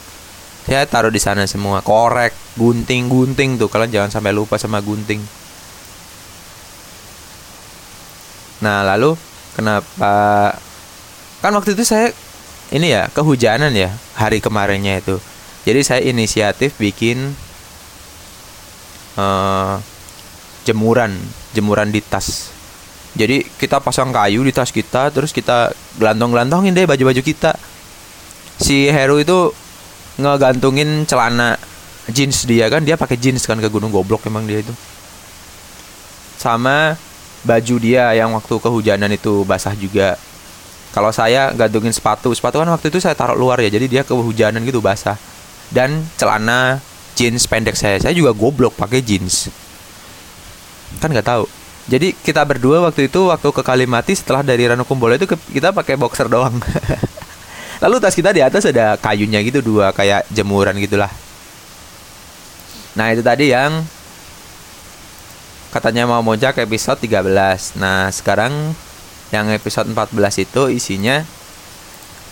saya 0.66 0.90
taruh 0.90 1.14
di 1.14 1.22
sana 1.22 1.46
semua. 1.46 1.86
Korek 1.86 2.58
gunting 2.58 3.06
gunting 3.06 3.62
tuh. 3.62 3.70
Kalian 3.70 3.94
jangan 3.94 4.10
sampai 4.10 4.34
lupa 4.34 4.58
sama 4.58 4.82
gunting. 4.82 5.22
Nah 8.66 8.82
lalu 8.82 9.14
kenapa? 9.54 10.58
Kan 11.46 11.54
waktu 11.54 11.78
itu 11.78 11.86
saya 11.86 12.10
ini 12.74 12.90
ya 12.90 13.06
kehujanan 13.14 13.78
ya 13.78 13.94
hari 14.18 14.42
kemarinnya 14.42 14.98
itu. 14.98 15.22
Jadi 15.70 15.82
saya 15.86 16.02
inisiatif 16.02 16.74
bikin 16.82 17.38
uh, 19.22 19.78
jemuran 20.66 21.14
jemuran 21.54 21.94
di 21.94 22.02
tas. 22.02 22.50
Jadi 23.14 23.46
kita 23.62 23.80
pasang 23.80 24.10
kayu 24.10 24.42
di 24.42 24.52
tas 24.52 24.74
kita 24.74 25.14
terus 25.14 25.30
kita 25.30 25.72
gelantong-gelantongin 26.02 26.74
deh 26.74 26.90
baju-baju 26.90 27.22
kita. 27.22 27.54
Si 28.58 28.90
Heru 28.90 29.22
itu 29.22 29.54
ngegantungin 30.16 31.04
celana 31.04 31.60
jeans 32.12 32.46
dia 32.46 32.70
kan 32.70 32.86
dia 32.86 32.96
pakai 32.96 33.18
jeans 33.18 33.44
kan 33.44 33.58
ke 33.58 33.68
gunung 33.68 33.92
goblok 33.92 34.24
emang 34.28 34.46
dia 34.46 34.62
itu. 34.62 34.74
Sama 36.40 36.96
baju 37.46 37.76
dia 37.82 38.14
yang 38.14 38.34
waktu 38.34 38.56
kehujanan 38.58 39.12
itu 39.14 39.44
basah 39.44 39.74
juga. 39.74 40.20
Kalau 40.94 41.12
saya 41.12 41.52
gantungin 41.52 41.92
sepatu 41.92 42.32
sepatu 42.32 42.62
kan 42.64 42.70
waktu 42.72 42.88
itu 42.88 43.04
saya 43.04 43.18
taruh 43.18 43.36
luar 43.36 43.60
ya 43.60 43.68
jadi 43.68 43.86
dia 43.86 44.02
kehujanan 44.08 44.64
gitu 44.64 44.80
basah. 44.80 45.18
Dan 45.74 46.06
celana 46.16 46.80
jeans 47.18 47.50
pendek 47.50 47.74
saya 47.76 47.98
saya 48.00 48.14
juga 48.14 48.32
goblok 48.32 48.78
pakai 48.78 49.02
jeans. 49.02 49.50
Kan 51.02 51.12
nggak 51.12 51.28
tahu. 51.28 51.46
Jadi 51.86 52.18
kita 52.18 52.42
berdua 52.42 52.82
waktu 52.90 53.14
itu 53.14 53.30
waktu 53.30 53.46
ke 53.54 53.62
Kalimati 53.62 54.18
setelah 54.18 54.42
dari 54.42 54.66
Ranukumbolo 54.66 55.14
itu 55.14 55.30
kita 55.30 55.70
pakai 55.70 55.94
boxer 55.94 56.26
doang 56.26 56.58
Lalu 57.84 57.96
tas 58.00 58.16
kita 58.16 58.32
di 58.32 58.40
atas 58.40 58.64
ada 58.68 58.96
kayunya 58.96 59.44
gitu 59.44 59.60
dua 59.60 59.92
kayak 59.92 60.28
jemuran 60.32 60.80
gitulah. 60.80 61.12
Nah, 62.96 63.12
itu 63.12 63.20
tadi 63.20 63.52
yang 63.52 63.84
katanya 65.76 66.08
mau 66.08 66.24
mojak 66.24 66.56
episode 66.64 67.04
13. 67.04 67.76
Nah, 67.76 68.08
sekarang 68.08 68.72
yang 69.36 69.52
episode 69.52 69.92
14 69.92 70.16
itu 70.48 70.72
isinya 70.72 71.28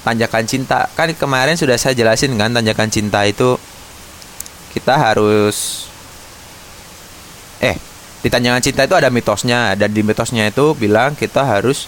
tanjakan 0.03 0.43
cinta 0.47 0.91
kan 0.93 1.11
kemarin 1.15 1.55
sudah 1.55 1.79
saya 1.79 1.95
jelasin 1.95 2.35
kan 2.35 2.51
tanjakan 2.51 2.91
cinta 2.91 3.23
itu 3.23 3.55
kita 4.75 4.99
harus 4.99 5.87
eh 7.63 7.79
di 8.19 8.27
tanjakan 8.27 8.59
cinta 8.59 8.83
itu 8.83 8.95
ada 8.99 9.07
mitosnya 9.07 9.79
dan 9.79 9.91
di 9.95 10.03
mitosnya 10.03 10.51
itu 10.51 10.75
bilang 10.75 11.15
kita 11.15 11.47
harus 11.47 11.87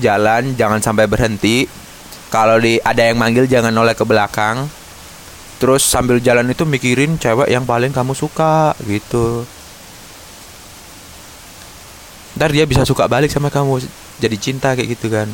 jalan 0.00 0.56
jangan 0.56 0.80
sampai 0.80 1.04
berhenti 1.04 1.68
kalau 2.28 2.60
di 2.60 2.76
ada 2.84 3.08
yang 3.08 3.16
manggil 3.16 3.48
jangan 3.48 3.72
noleh 3.72 3.96
ke 3.96 4.04
belakang. 4.04 4.68
Terus 5.58 5.82
sambil 5.82 6.22
jalan 6.22 6.46
itu 6.54 6.62
mikirin 6.62 7.18
cewek 7.18 7.50
yang 7.50 7.66
paling 7.66 7.90
kamu 7.90 8.14
suka 8.14 8.78
gitu. 8.86 9.42
Ntar 12.38 12.54
dia 12.54 12.62
bisa 12.62 12.86
suka 12.86 13.10
balik 13.10 13.34
sama 13.34 13.50
kamu 13.50 13.82
jadi 14.22 14.36
cinta 14.38 14.78
kayak 14.78 14.94
gitu 14.94 15.10
kan. 15.10 15.26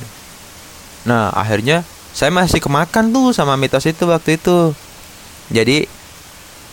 Nah 1.05 1.29
akhirnya 1.29 1.85
saya 2.17 2.33
masih 2.33 2.65
kemakan 2.65 3.13
tuh 3.13 3.37
sama 3.37 3.61
mitos 3.61 3.85
itu 3.85 4.09
waktu 4.09 4.41
itu. 4.41 4.73
Jadi 5.53 5.85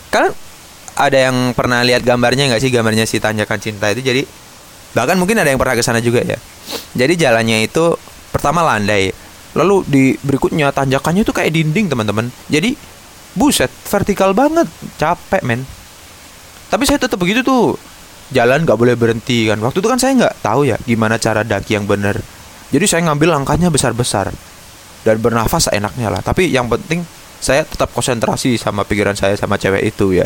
kan 0.08 0.32
ada 0.96 1.18
yang 1.18 1.52
pernah 1.52 1.84
lihat 1.84 2.08
gambarnya 2.08 2.48
nggak 2.48 2.64
sih? 2.64 2.72
Gambarnya 2.72 3.04
si 3.04 3.20
tanjakan 3.20 3.60
cinta 3.60 3.92
itu. 3.92 4.00
Jadi 4.00 4.24
bahkan 4.96 5.20
mungkin 5.20 5.36
ada 5.44 5.52
yang 5.52 5.60
pernah 5.60 5.76
ke 5.76 5.84
sana 5.84 6.00
juga 6.00 6.24
ya. 6.24 6.40
Jadi 6.96 7.20
jalannya 7.20 7.68
itu 7.68 8.00
pertama 8.32 8.64
landai 8.64 9.12
lalu 9.58 9.84
di 9.88 10.04
berikutnya 10.20 10.72
tanjakannya 10.72 11.24
itu 11.28 11.34
kayak 11.36 11.52
dinding 11.52 11.92
teman-teman. 11.92 12.28
Jadi 12.48 12.76
buset 13.36 13.72
vertikal 13.88 14.32
banget. 14.32 14.68
Capek 15.00 15.44
men. 15.44 15.64
Tapi 16.72 16.84
saya 16.88 17.00
tetap 17.02 17.20
begitu 17.20 17.44
tuh. 17.44 17.76
Jalan 18.32 18.64
nggak 18.64 18.80
boleh 18.80 18.96
berhenti 18.96 19.48
kan. 19.52 19.60
Waktu 19.60 19.84
itu 19.84 19.90
kan 19.92 20.00
saya 20.00 20.16
nggak 20.16 20.36
tahu 20.40 20.64
ya 20.64 20.80
gimana 20.88 21.20
cara 21.20 21.44
daki 21.44 21.76
yang 21.76 21.84
benar 21.84 22.20
jadi 22.72 22.86
saya 22.88 23.02
ngambil 23.12 23.36
langkahnya 23.36 23.68
besar-besar. 23.68 24.32
Dan 25.02 25.18
bernafas 25.20 25.68
enaknya 25.70 26.08
lah. 26.08 26.22
Tapi 26.24 26.48
yang 26.48 26.72
penting 26.72 27.04
saya 27.42 27.68
tetap 27.68 27.92
konsentrasi 27.92 28.56
sama 28.56 28.88
pikiran 28.88 29.14
saya 29.18 29.36
sama 29.36 29.60
cewek 29.60 29.92
itu 29.92 30.16
ya. 30.16 30.26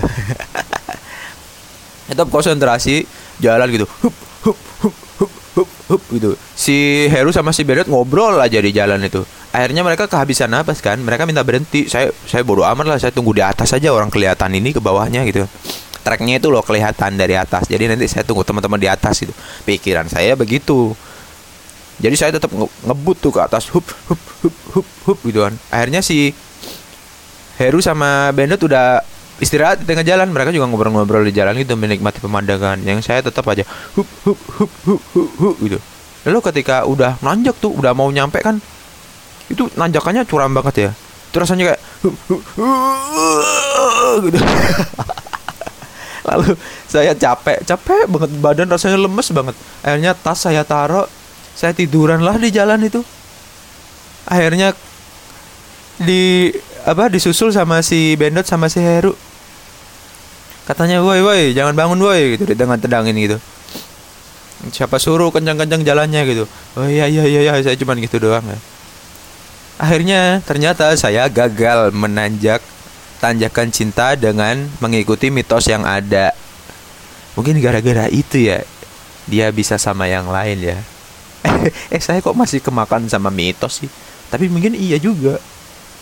Tetap 2.11 2.29
konsentrasi 2.29 3.01
jalan 3.41 3.65
gitu. 3.73 3.89
Hup 4.05 4.13
hup 4.45 4.59
hup 4.85 4.95
hup 5.17 5.31
hup 5.57 5.69
hup 5.89 6.01
gitu. 6.13 6.37
Si 6.53 7.09
Heru 7.09 7.33
sama 7.33 7.49
si 7.49 7.65
Beret 7.65 7.89
ngobrol 7.89 8.37
aja 8.37 8.61
di 8.61 8.69
jalan 8.69 9.01
itu. 9.01 9.25
Akhirnya 9.49 9.81
mereka 9.81 10.05
kehabisan 10.05 10.53
napas 10.53 10.79
kan. 10.85 11.01
Mereka 11.01 11.25
minta 11.25 11.41
berhenti. 11.41 11.89
Saya 11.89 12.13
saya 12.29 12.45
bodo 12.45 12.61
amat 12.61 12.85
lah. 12.85 12.97
Saya 13.01 13.09
tunggu 13.09 13.33
di 13.33 13.41
atas 13.41 13.73
saja 13.73 13.89
orang 13.89 14.13
kelihatan 14.13 14.53
ini 14.53 14.75
ke 14.75 14.83
bawahnya 14.83 15.25
gitu. 15.25 15.49
Tracknya 16.05 16.37
itu 16.37 16.53
loh 16.53 16.61
kelihatan 16.61 17.17
dari 17.17 17.33
atas. 17.33 17.65
Jadi 17.65 17.89
nanti 17.89 18.05
saya 18.05 18.21
tunggu 18.21 18.45
teman-teman 18.45 18.77
di 18.77 18.85
atas 18.85 19.25
itu 19.25 19.33
pikiran 19.65 20.05
saya 20.05 20.37
begitu. 20.37 20.93
Jadi 21.95 22.15
saya 22.19 22.35
tetap 22.35 22.51
nge 22.51 22.67
ngebut 22.85 23.17
tuh 23.17 23.31
ke 23.33 23.41
atas. 23.41 23.71
Hup 23.73 23.87
hup 24.11 24.21
hup 24.45 24.55
hup 24.75 24.87
hup 25.09 25.17
gitu 25.25 25.41
kan. 25.41 25.57
Akhirnya 25.73 26.05
si 26.05 26.35
Heru 27.55 27.79
sama 27.79 28.29
Bennett 28.35 28.59
udah 28.61 28.99
istirahat 29.39 29.83
di 29.83 29.85
tengah 29.87 30.05
jalan. 30.05 30.31
Mereka 30.31 30.51
juga 30.55 30.65
ngobrol-ngobrol 30.69 31.23
di 31.27 31.33
jalan 31.35 31.55
gitu 31.59 31.75
menikmati 31.75 32.19
pemandangan 32.23 32.79
yang 32.83 32.99
saya 33.03 33.23
tetap 33.25 33.43
aja 33.51 33.67
hup 33.95 34.07
hup 34.23 34.39
hup 34.59 34.71
hup 34.85 35.01
hup, 35.11 35.29
hup 35.39 35.55
gitu. 35.63 35.79
Lalu 36.25 36.39
ketika 36.51 36.87
udah 36.89 37.21
nanjak 37.21 37.55
tuh 37.61 37.71
udah 37.73 37.93
mau 37.93 38.09
nyampe 38.09 38.41
kan 38.41 38.57
itu 39.51 39.69
nanjakannya 39.77 40.25
curam 40.25 40.51
banget 40.53 40.89
ya. 40.89 40.91
Itu 41.29 41.37
rasanya 41.37 41.73
kayak 41.73 41.81
hup, 42.01 42.15
hup, 42.31 42.43
hup, 42.57 44.15
gitu. 44.25 44.39
Lalu 46.29 46.57
saya 46.89 47.13
capek 47.13 47.61
capek 47.61 48.09
banget 48.09 48.31
badan 48.41 48.67
rasanya 48.71 48.97
lemes 48.97 49.29
banget. 49.29 49.55
Akhirnya 49.85 50.11
tas 50.17 50.41
saya 50.41 50.65
taruh 50.65 51.05
saya 51.53 51.71
tiduran 51.71 52.25
lah 52.25 52.35
di 52.41 52.49
jalan 52.49 52.81
itu. 52.81 53.05
Akhirnya 54.25 54.73
di 56.01 56.49
apa 56.85 57.09
disusul 57.09 57.49
sama 57.49 57.81
si 57.81 58.13
Bendot 58.15 58.45
sama 58.45 58.69
si 58.69 58.79
Heru 58.79 59.17
katanya 60.69 61.01
woi 61.01 61.21
woi 61.21 61.43
jangan 61.57 61.73
bangun 61.73 61.99
woi 61.99 62.37
gitu 62.37 62.45
di 62.45 62.55
tengah 62.57 62.77
tendangin 62.77 63.17
gitu 63.17 63.37
siapa 64.69 64.97
suruh 64.97 65.29
kencang-kencang 65.29 65.81
jalannya 65.85 66.21
gitu 66.29 66.45
oh 66.77 66.87
iya 66.89 67.05
iya 67.09 67.25
iya, 67.25 67.41
iya 67.49 67.53
saya 67.61 67.77
cuman 67.77 68.01
gitu 68.01 68.17
doang 68.21 68.45
ya 68.45 68.57
akhirnya 69.81 70.39
ternyata 70.45 70.93
saya 70.95 71.27
gagal 71.27 71.91
menanjak 71.91 72.63
tanjakan 73.19 73.73
cinta 73.73 74.13
dengan 74.13 74.69
mengikuti 74.77 75.33
mitos 75.33 75.65
yang 75.65 75.81
ada. 75.81 76.35
Mungkin 77.33 77.59
gara-gara 77.59 78.07
itu 78.07 78.47
ya 78.47 78.63
dia 79.25 79.49
bisa 79.49 79.81
sama 79.81 80.05
yang 80.05 80.29
lain 80.29 80.61
ya. 80.61 80.77
eh 81.93 82.01
saya 82.01 82.21
kok 82.21 82.37
masih 82.37 82.61
kemakan 82.61 83.09
sama 83.09 83.33
mitos 83.33 83.83
sih? 83.83 83.89
Tapi 84.29 84.45
mungkin 84.45 84.77
iya 84.77 85.01
juga. 85.01 85.41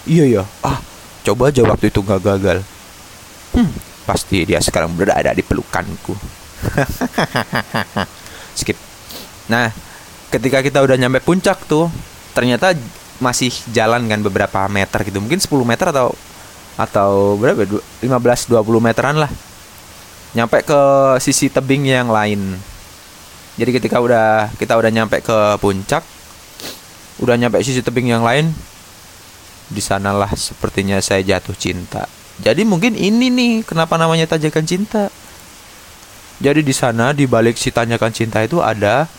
Iya 0.04 0.26
ya. 0.28 0.44
Ah, 0.64 0.80
coba 1.24 1.50
aja 1.50 1.64
waktu 1.64 1.88
itu 1.88 2.00
nggak 2.04 2.22
gagal. 2.22 2.60
Hmm, 3.56 3.72
pasti 4.04 4.44
dia 4.44 4.60
sekarang 4.60 4.92
berada 4.98 5.32
di 5.32 5.44
pelukanku. 5.46 6.16
Skip. 8.60 8.76
Nah, 9.48 9.72
ketika 10.32 10.60
kita 10.60 10.84
udah 10.84 11.00
nyampe 11.00 11.24
puncak 11.24 11.64
tuh, 11.68 11.88
ternyata 12.36 12.76
masih 13.22 13.54
jalan 13.72 14.04
kan 14.10 14.20
beberapa 14.20 14.68
meter 14.68 15.00
gitu. 15.08 15.24
Mungkin 15.24 15.40
10 15.40 15.50
meter 15.64 15.88
atau 15.94 16.12
atau 16.74 17.38
berapa 17.38 17.70
15 18.02 18.02
20 18.02 18.82
meteran 18.82 19.14
lah 19.22 19.30
nyampe 20.34 20.66
ke 20.66 20.82
sisi 21.22 21.54
tebing 21.54 21.86
yang 21.86 22.10
lain 22.10 22.58
jadi 23.54 23.78
ketika 23.78 24.02
udah 24.02 24.50
kita 24.58 24.74
udah 24.74 24.90
nyampe 24.90 25.22
ke 25.22 25.38
puncak 25.62 26.02
udah 27.22 27.38
nyampe 27.38 27.62
sisi 27.62 27.86
tebing 27.86 28.10
yang 28.10 28.26
lain 28.26 28.50
di 29.74 29.82
sanalah 29.82 30.30
sepertinya 30.38 31.02
saya 31.02 31.26
jatuh 31.26 31.58
cinta. 31.58 32.06
Jadi 32.38 32.62
mungkin 32.66 32.94
ini 32.94 33.34
nih 33.34 33.54
kenapa 33.66 33.98
namanya 33.98 34.30
tanjakan 34.30 34.66
cinta? 34.66 35.10
Jadi 36.38 36.62
di 36.62 36.74
sana 36.74 37.14
di 37.14 37.26
balik 37.26 37.58
si 37.58 37.74
tanjakan 37.74 38.14
cinta 38.14 38.42
itu 38.46 38.62
ada 38.62 39.10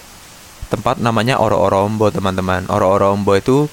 tempat 0.71 1.03
namanya 1.03 1.43
oro-orombo 1.43 2.11
teman-teman. 2.15 2.67
Oro-orombo 2.71 3.35
itu 3.35 3.67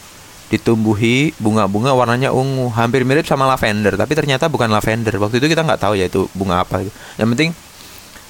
ditumbuhi 0.51 1.31
bunga-bunga 1.39 1.95
warnanya 1.95 2.35
ungu 2.35 2.67
hampir 2.75 3.07
mirip 3.07 3.23
sama 3.23 3.47
lavender 3.47 3.95
tapi 3.95 4.13
ternyata 4.17 4.49
bukan 4.49 4.69
lavender. 4.69 5.15
Waktu 5.21 5.39
itu 5.41 5.47
kita 5.47 5.61
nggak 5.63 5.81
tahu 5.81 5.93
ya 5.97 6.05
itu 6.09 6.25
bunga 6.33 6.65
apa. 6.65 6.85
Yang 7.17 7.29
penting 7.37 7.51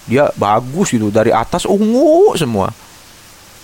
dia 0.10 0.28
bagus 0.36 0.92
gitu 0.92 1.14
dari 1.14 1.30
atas 1.30 1.64
ungu 1.70 2.34
semua 2.34 2.74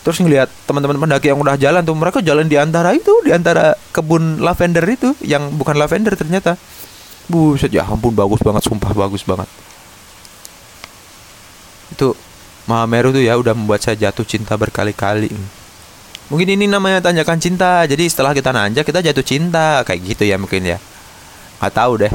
terus 0.07 0.23
ngelihat 0.23 0.47
teman-teman 0.63 0.95
pendaki 0.95 1.27
yang 1.27 1.43
udah 1.43 1.59
jalan 1.59 1.83
tuh 1.83 1.91
mereka 1.91 2.23
jalan 2.23 2.47
di 2.47 2.55
antara 2.55 2.95
itu 2.95 3.11
di 3.27 3.35
antara 3.35 3.75
kebun 3.91 4.39
lavender 4.39 4.87
itu 4.87 5.11
yang 5.19 5.51
bukan 5.59 5.75
lavender 5.75 6.15
ternyata 6.15 6.55
buset 7.27 7.75
ya 7.75 7.83
ampun 7.83 8.15
bagus 8.15 8.39
banget 8.39 8.63
sumpah 8.63 8.95
bagus 8.95 9.27
banget 9.27 9.51
itu 11.91 12.15
Mahameru 12.71 13.11
tuh 13.11 13.23
ya 13.23 13.35
udah 13.35 13.51
membuat 13.51 13.83
saya 13.83 13.95
jatuh 13.99 14.23
cinta 14.23 14.55
berkali-kali 14.55 15.31
Mungkin 16.27 16.59
ini 16.59 16.67
namanya 16.67 16.99
tanjakan 16.99 17.39
cinta. 17.39 17.87
Jadi 17.87 18.03
setelah 18.11 18.35
kita 18.35 18.51
nanjak 18.51 18.83
kita 18.83 18.99
jatuh 18.99 19.23
cinta 19.23 19.79
kayak 19.87 19.99
gitu 20.03 20.23
ya 20.27 20.35
mungkin 20.35 20.59
ya. 20.59 20.77
Gak 21.63 21.71
tahu 21.71 22.03
deh. 22.03 22.11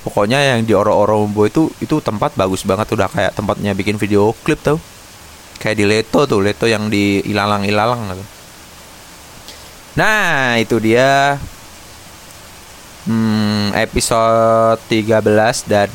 Pokoknya 0.00 0.40
yang 0.40 0.64
di 0.64 0.72
Oro-Oro 0.72 1.20
Umbo 1.20 1.44
itu 1.44 1.68
itu 1.84 2.00
tempat 2.00 2.32
bagus 2.40 2.64
banget 2.64 2.88
udah 2.88 3.08
kayak 3.12 3.36
tempatnya 3.36 3.76
bikin 3.76 4.00
video 4.00 4.32
klip 4.44 4.64
tau. 4.64 4.80
Kayak 5.58 5.76
di 5.76 5.84
Leto 5.88 6.26
tuh, 6.28 6.40
Leto 6.44 6.66
yang 6.68 6.90
di 6.92 7.24
Ilalang-Ilalang 7.24 8.00
gitu. 8.12 8.24
Nah, 9.94 10.58
itu 10.58 10.82
dia 10.82 11.38
hmm, 13.06 13.72
episode 13.78 14.80
13 14.90 15.70
dan 15.70 15.90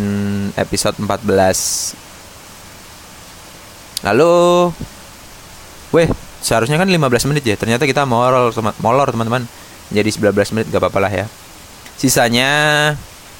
episode 0.56 0.96
14. 0.98 1.96
Lalu 4.08 4.72
Weh, 5.90 6.06
seharusnya 6.40 6.78
kan 6.78 6.86
15 6.86 7.30
menit 7.34 7.44
ya. 7.46 7.58
Ternyata 7.58 7.90
kita 7.90 8.06
molor 8.06 8.54
molor 8.80 9.10
teman-teman. 9.10 9.50
Jadi 9.90 10.10
19 10.14 10.54
menit 10.54 10.70
gak 10.70 10.86
apa-apa 10.86 11.00
lah 11.02 11.12
ya. 11.12 11.26
Sisanya 11.98 12.50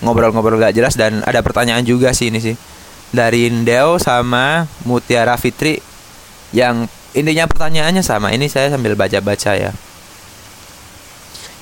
ngobrol-ngobrol 0.02 0.58
gak 0.58 0.74
jelas 0.74 0.98
dan 0.98 1.22
ada 1.30 1.46
pertanyaan 1.46 1.86
juga 1.86 2.10
sih 2.10 2.34
ini 2.34 2.42
sih. 2.42 2.58
Dari 3.14 3.50
Indeo 3.50 4.02
sama 4.02 4.66
Mutiara 4.86 5.38
Fitri 5.38 5.78
yang 6.56 6.90
intinya 7.14 7.46
pertanyaannya 7.50 8.04
sama. 8.06 8.34
Ini 8.34 8.46
saya 8.50 8.74
sambil 8.74 8.94
baca-baca 8.94 9.56
ya. 9.58 9.72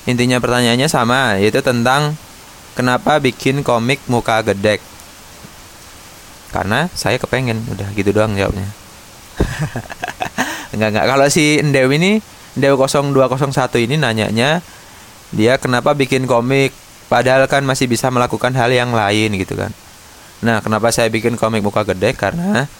Intinya 0.08 0.40
pertanyaannya 0.40 0.88
sama, 0.88 1.36
yaitu 1.36 1.60
tentang 1.60 2.16
kenapa 2.72 3.20
bikin 3.20 3.60
komik 3.60 4.00
muka 4.08 4.40
gedek. 4.40 4.80
Karena 6.48 6.88
saya 6.96 7.20
kepengen, 7.20 7.60
udah 7.68 7.92
gitu 7.92 8.16
doang 8.16 8.32
jawabnya. 8.32 8.72
enggak 10.74 10.88
enggak 10.94 11.06
kalau 11.08 11.26
si 11.30 11.60
Endew 11.60 11.88
ini 11.94 12.20
Endew 12.58 12.74
0201 12.76 13.86
ini 13.88 13.94
nanyanya 13.96 14.60
dia 15.32 15.60
kenapa 15.60 15.92
bikin 15.94 16.24
komik 16.24 16.72
padahal 17.08 17.48
kan 17.48 17.64
masih 17.64 17.88
bisa 17.88 18.08
melakukan 18.12 18.52
hal 18.56 18.68
yang 18.72 18.92
lain 18.92 19.36
gitu 19.38 19.56
kan 19.56 19.72
nah 20.44 20.62
kenapa 20.62 20.94
saya 20.94 21.10
bikin 21.10 21.34
komik 21.34 21.64
muka 21.64 21.82
gede 21.82 22.14
karena 22.14 22.70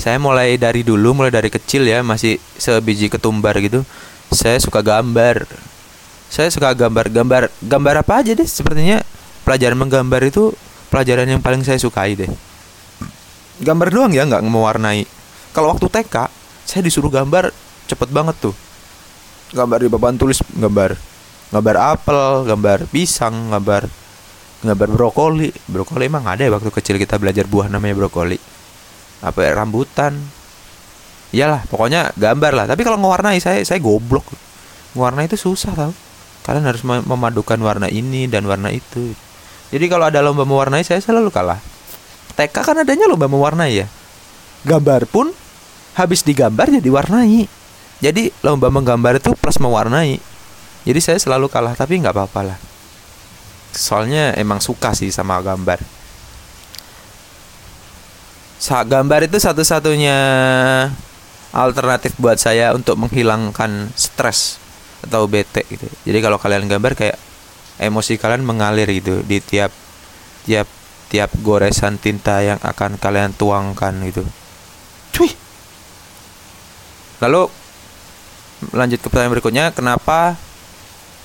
saya 0.00 0.16
mulai 0.16 0.56
dari 0.56 0.80
dulu 0.80 1.12
mulai 1.12 1.28
dari 1.28 1.52
kecil 1.52 1.84
ya 1.84 2.00
masih 2.00 2.40
sebiji 2.56 3.12
ketumbar 3.12 3.52
gitu. 3.60 3.84
Saya 4.32 4.56
suka 4.56 4.80
gambar. 4.80 5.44
Saya 6.32 6.48
suka 6.48 6.72
gambar. 6.72 7.12
Gambar 7.12 7.42
gambar 7.60 7.94
apa 8.00 8.24
aja 8.24 8.32
deh 8.32 8.48
sepertinya? 8.48 9.04
Pelajaran 9.44 9.76
menggambar 9.76 10.24
itu 10.24 10.56
pelajaran 10.88 11.28
yang 11.28 11.44
paling 11.44 11.60
saya 11.68 11.76
sukai 11.76 12.16
deh. 12.16 12.32
Gambar 13.60 13.92
doang 13.92 14.12
ya 14.16 14.24
nggak 14.24 14.40
mewarnai. 14.40 15.04
Kalau 15.52 15.76
waktu 15.76 15.84
TK 15.92 16.32
saya 16.64 16.80
disuruh 16.80 17.12
gambar 17.12 17.52
cepet 17.84 18.08
banget 18.08 18.40
tuh. 18.40 18.56
Gambar 19.52 19.84
di 19.84 19.92
papan 19.92 20.16
tulis 20.16 20.40
gambar 20.48 20.96
gambar 21.50 21.76
apel 21.76 22.48
gambar 22.48 22.78
pisang 22.88 23.52
gambar 23.52 23.84
gambar 24.64 24.88
brokoli. 24.96 25.52
Brokoli 25.68 26.08
emang 26.08 26.24
ada 26.24 26.40
ya 26.40 26.48
waktu 26.48 26.72
kecil 26.72 26.96
kita 26.96 27.20
belajar 27.20 27.44
buah 27.44 27.68
namanya 27.68 28.00
brokoli 28.00 28.59
apa 29.20 29.38
ya, 29.44 29.50
rambutan. 29.56 30.16
Iyalah 31.30 31.62
pokoknya 31.70 32.10
gambar 32.18 32.52
lah. 32.56 32.66
Tapi 32.66 32.82
kalau 32.82 32.98
ngewarnai 32.98 33.38
saya 33.38 33.62
saya 33.62 33.78
goblok. 33.78 34.26
Warna 34.98 35.22
itu 35.22 35.38
susah 35.38 35.72
tau. 35.76 35.92
Kalian 36.42 36.66
harus 36.66 36.82
memadukan 36.82 37.60
warna 37.62 37.86
ini 37.86 38.26
dan 38.26 38.42
warna 38.48 38.74
itu. 38.74 39.14
Jadi 39.70 39.86
kalau 39.86 40.10
ada 40.10 40.18
lomba 40.18 40.42
mewarnai 40.42 40.82
saya 40.82 40.98
selalu 40.98 41.30
kalah. 41.30 41.62
TK 42.34 42.56
kan 42.56 42.76
adanya 42.82 43.06
lomba 43.06 43.30
mewarnai 43.30 43.84
ya. 43.84 43.86
Gambar 44.66 45.06
pun 45.06 45.30
habis 45.94 46.26
digambar 46.26 46.74
jadi 46.74 46.90
warnai. 46.90 47.46
Jadi 48.02 48.34
lomba 48.42 48.66
menggambar 48.72 49.22
itu 49.22 49.30
plus 49.38 49.62
mewarnai. 49.62 50.18
Jadi 50.82 50.98
saya 50.98 51.18
selalu 51.22 51.46
kalah 51.46 51.78
tapi 51.78 52.02
nggak 52.02 52.16
apa-apa 52.16 52.40
lah. 52.42 52.58
Soalnya 53.70 54.34
emang 54.34 54.58
suka 54.58 54.90
sih 54.98 55.14
sama 55.14 55.38
gambar 55.38 55.99
gambar 58.60 59.24
itu 59.24 59.40
satu-satunya 59.40 60.18
alternatif 61.50 62.12
buat 62.20 62.36
saya 62.36 62.76
untuk 62.76 63.00
menghilangkan 63.00 63.88
stres 63.96 64.60
atau 65.00 65.24
bete 65.24 65.64
gitu. 65.66 65.88
Jadi 66.04 66.18
kalau 66.20 66.36
kalian 66.36 66.68
gambar 66.68 66.92
kayak 66.92 67.16
emosi 67.80 68.20
kalian 68.20 68.44
mengalir 68.44 68.86
gitu 68.92 69.24
di 69.24 69.40
tiap 69.40 69.72
tiap 70.44 70.68
tiap 71.10 71.32
goresan 71.40 71.96
tinta 71.96 72.44
yang 72.44 72.60
akan 72.60 73.00
kalian 73.00 73.32
tuangkan 73.34 73.96
gitu. 74.06 74.22
Cuy. 75.16 75.32
Lalu 77.24 77.48
lanjut 78.76 79.00
ke 79.00 79.08
pertanyaan 79.08 79.34
berikutnya 79.34 79.64
kenapa 79.72 80.36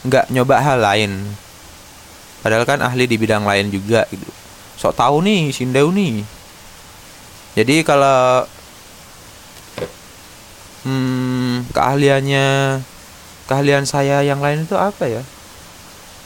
nggak 0.07 0.31
nyoba 0.31 0.55
hal 0.63 0.79
lain? 0.81 1.11
Padahal 2.41 2.63
kan 2.63 2.79
ahli 2.79 3.05
di 3.05 3.19
bidang 3.19 3.43
lain 3.43 3.69
juga 3.69 4.07
gitu. 4.09 4.25
Sok 4.79 4.95
tahu 4.97 5.19
nih 5.21 5.51
sindeu 5.51 5.91
nih 5.91 6.23
jadi 7.55 7.87
kalau 7.87 8.43
hmm, 10.83 11.71
keahliannya 11.71 12.47
keahlian 13.47 13.87
saya 13.87 14.19
yang 14.27 14.43
lain 14.43 14.67
itu 14.67 14.75
apa 14.75 15.07
ya? 15.07 15.23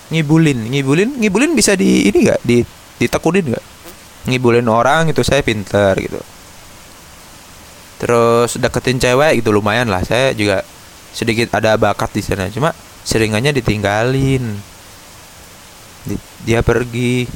Ngibulin 0.10 0.74
ngibulin 0.74 1.22
ngibulin 1.22 1.54
bisa 1.54 1.78
di 1.78 2.10
ini 2.10 2.26
nggak? 2.26 2.42
Di 2.42 2.66
ditekunin 2.98 3.46
nggak? 3.54 3.66
Ngibulin 4.26 4.66
orang 4.66 5.14
itu 5.14 5.22
saya 5.22 5.46
pinter 5.46 5.94
gitu. 6.02 6.18
Terus 8.02 8.58
deketin 8.58 8.98
cewek 8.98 9.46
gitu 9.46 9.54
lumayan 9.54 9.86
lah. 9.86 10.02
Saya 10.02 10.34
juga 10.34 10.66
sedikit 11.14 11.54
ada 11.54 11.78
bakat 11.78 12.10
di 12.18 12.26
sana. 12.26 12.50
Cuma 12.50 12.74
seringannya 13.06 13.54
ditinggalin. 13.54 14.58
Dia 16.42 16.66
pergi 16.66 17.30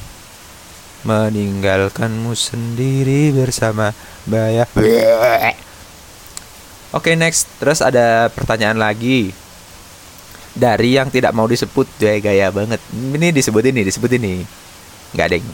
meninggalkanmu 1.03 2.31
sendiri 2.35 3.35
bersama 3.35 3.91
bayar 4.27 4.67
Oke 6.93 7.11
okay, 7.11 7.15
next. 7.17 7.49
Terus 7.57 7.81
ada 7.81 8.29
pertanyaan 8.29 8.77
lagi. 8.77 9.33
Dari 10.53 10.95
yang 10.95 11.09
tidak 11.09 11.33
mau 11.33 11.49
disebut 11.49 11.89
gaya 11.97 12.21
gaya 12.21 12.47
banget. 12.53 12.77
Ini 12.93 13.33
disebut 13.33 13.63
ini 13.65 13.81
disebut 13.81 14.11
ini. 14.21 14.45
Nggak 15.17 15.29
deng 15.33 15.47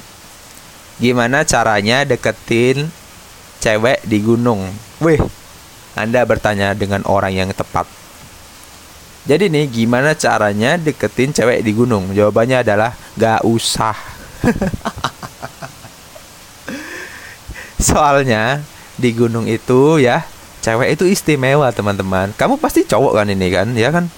gimana 1.00 1.48
caranya 1.48 2.04
deketin 2.04 2.92
cewek 3.64 4.04
di 4.04 4.20
gunung? 4.20 4.68
Wih 5.00 5.24
anda 5.96 6.24
bertanya 6.24 6.76
dengan 6.76 7.04
orang 7.08 7.34
yang 7.34 7.50
tepat. 7.56 7.88
Jadi 9.28 9.52
nih 9.52 9.68
gimana 9.68 10.16
caranya 10.16 10.80
deketin 10.80 11.36
cewek 11.36 11.60
di 11.64 11.76
gunung? 11.76 12.12
Jawabannya 12.16 12.64
adalah 12.64 12.96
gak 13.20 13.44
usah 13.44 13.96
soalnya 17.80 18.60
di 19.00 19.16
gunung 19.16 19.48
itu 19.48 20.04
ya 20.04 20.28
cewek 20.60 21.00
itu 21.00 21.08
istimewa 21.08 21.72
teman-teman. 21.72 22.36
Kamu 22.36 22.60
pasti 22.60 22.84
cowok 22.84 23.24
kan 23.24 23.28
ini 23.32 23.48
kan 23.50 23.68
ya 23.74 23.90
kan? 23.90 24.12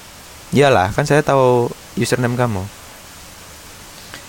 Iyalah 0.52 0.92
kan 0.92 1.06
saya 1.08 1.22
tahu 1.22 1.70
username 1.96 2.36
kamu. 2.36 2.66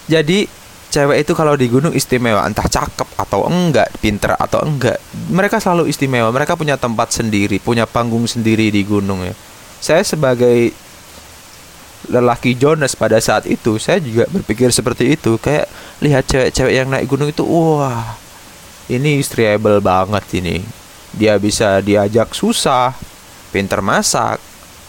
Jadi 0.07 0.47
cewek 0.93 1.25
itu 1.25 1.33
kalau 1.33 1.57
di 1.57 1.73
gunung 1.73 1.97
istimewa 1.97 2.45
entah 2.45 2.69
cakep 2.69 3.09
atau 3.17 3.49
enggak 3.49 3.89
pinter 4.05 4.37
atau 4.37 4.61
enggak 4.61 5.01
mereka 5.33 5.59
selalu 5.59 5.89
istimewa. 5.89 6.29
Mereka 6.31 6.55
punya 6.55 6.77
tempat 6.77 7.17
sendiri 7.17 7.59
punya 7.59 7.89
panggung 7.89 8.29
sendiri 8.29 8.69
di 8.69 8.85
gunung 8.85 9.25
ya. 9.25 9.35
Saya 9.83 10.05
sebagai 10.07 10.71
lelaki 12.13 12.59
Jonas 12.59 12.99
pada 12.99 13.23
saat 13.23 13.47
itu 13.47 13.79
saya 13.79 13.99
juga 13.99 14.29
berpikir 14.29 14.69
seperti 14.71 15.17
itu. 15.17 15.41
Kayak 15.41 15.67
lihat 16.05 16.29
cewek-cewek 16.29 16.75
yang 16.77 16.93
naik 16.93 17.09
gunung 17.09 17.33
itu 17.33 17.43
wah 17.43 18.22
ini 18.89 19.23
istriable 19.23 19.79
banget 19.79 20.25
ini. 20.43 20.63
Dia 21.13 21.37
bisa 21.37 21.79
diajak 21.85 22.33
susah 22.33 22.97
pinter 23.53 23.85
masak 23.85 24.41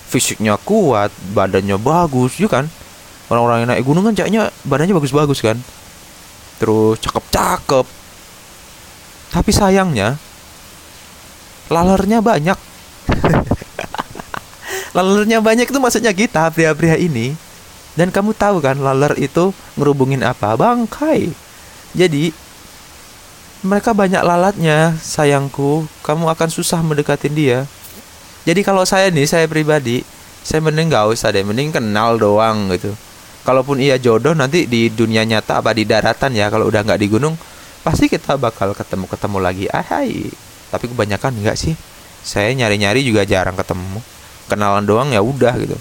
fisiknya 0.07 0.55
kuat 0.61 1.09
badannya 1.33 1.75
bagus 1.81 2.37
ya 2.39 2.47
kan? 2.47 2.69
Orang-orang 3.27 3.65
yang 3.65 3.69
naik 3.73 3.85
gunung 3.85 4.05
kan 4.05 4.15
caknya 4.15 4.53
badannya 4.63 4.93
bagus-bagus 4.93 5.41
kan? 5.41 5.57
Terus 6.61 7.01
cakep-cakep. 7.01 7.85
Tapi 9.33 9.51
sayangnya 9.51 10.21
lalernya 11.73 12.21
banyak. 12.21 12.57
Lalernya 14.93 15.41
banyak 15.41 15.65
itu 15.73 15.79
maksudnya 15.81 16.13
kita 16.13 16.53
pria-pria 16.53 16.93
ini. 17.01 17.33
Dan 17.97 18.13
kamu 18.13 18.37
tahu 18.37 18.61
kan 18.61 18.77
laler 18.77 19.17
itu 19.17 19.49
ngerubungin 19.73 20.21
apa? 20.21 20.53
Bangkai. 20.53 21.33
Jadi 21.97 22.29
mereka 23.63 23.95
banyak 23.95 24.19
lalatnya, 24.19 24.93
sayangku. 24.99 25.87
Kamu 26.03 26.27
akan 26.27 26.49
susah 26.51 26.83
mendekatin 26.83 27.31
dia. 27.31 27.63
Jadi 28.43 28.59
kalau 28.61 28.83
saya 28.83 29.07
nih, 29.07 29.23
saya 29.23 29.47
pribadi, 29.47 30.03
saya 30.43 30.59
mending 30.59 30.91
gak 30.91 31.07
usah 31.15 31.31
deh, 31.31 31.47
mending 31.47 31.71
kenal 31.71 32.19
doang 32.19 32.67
gitu. 32.75 32.91
Kalaupun 33.47 33.79
iya 33.79 33.95
jodoh 33.99 34.35
nanti 34.35 34.67
di 34.67 34.91
dunia 34.91 35.23
nyata 35.23 35.63
apa 35.63 35.71
di 35.71 35.87
daratan 35.87 36.35
ya, 36.35 36.51
kalau 36.51 36.67
udah 36.67 36.83
nggak 36.83 36.99
di 36.99 37.07
gunung, 37.11 37.35
pasti 37.83 38.07
kita 38.07 38.39
bakal 38.39 38.75
ketemu-ketemu 38.75 39.37
lagi. 39.39 39.65
Ahai. 39.71 40.27
Tapi 40.71 40.85
kebanyakan 40.91 41.43
enggak 41.43 41.59
sih. 41.59 41.75
Saya 42.23 42.51
nyari-nyari 42.55 43.03
juga 43.03 43.27
jarang 43.27 43.55
ketemu. 43.55 43.99
Kenalan 44.47 44.83
doang 44.83 45.11
ya 45.11 45.19
udah 45.23 45.55
gitu. 45.59 45.75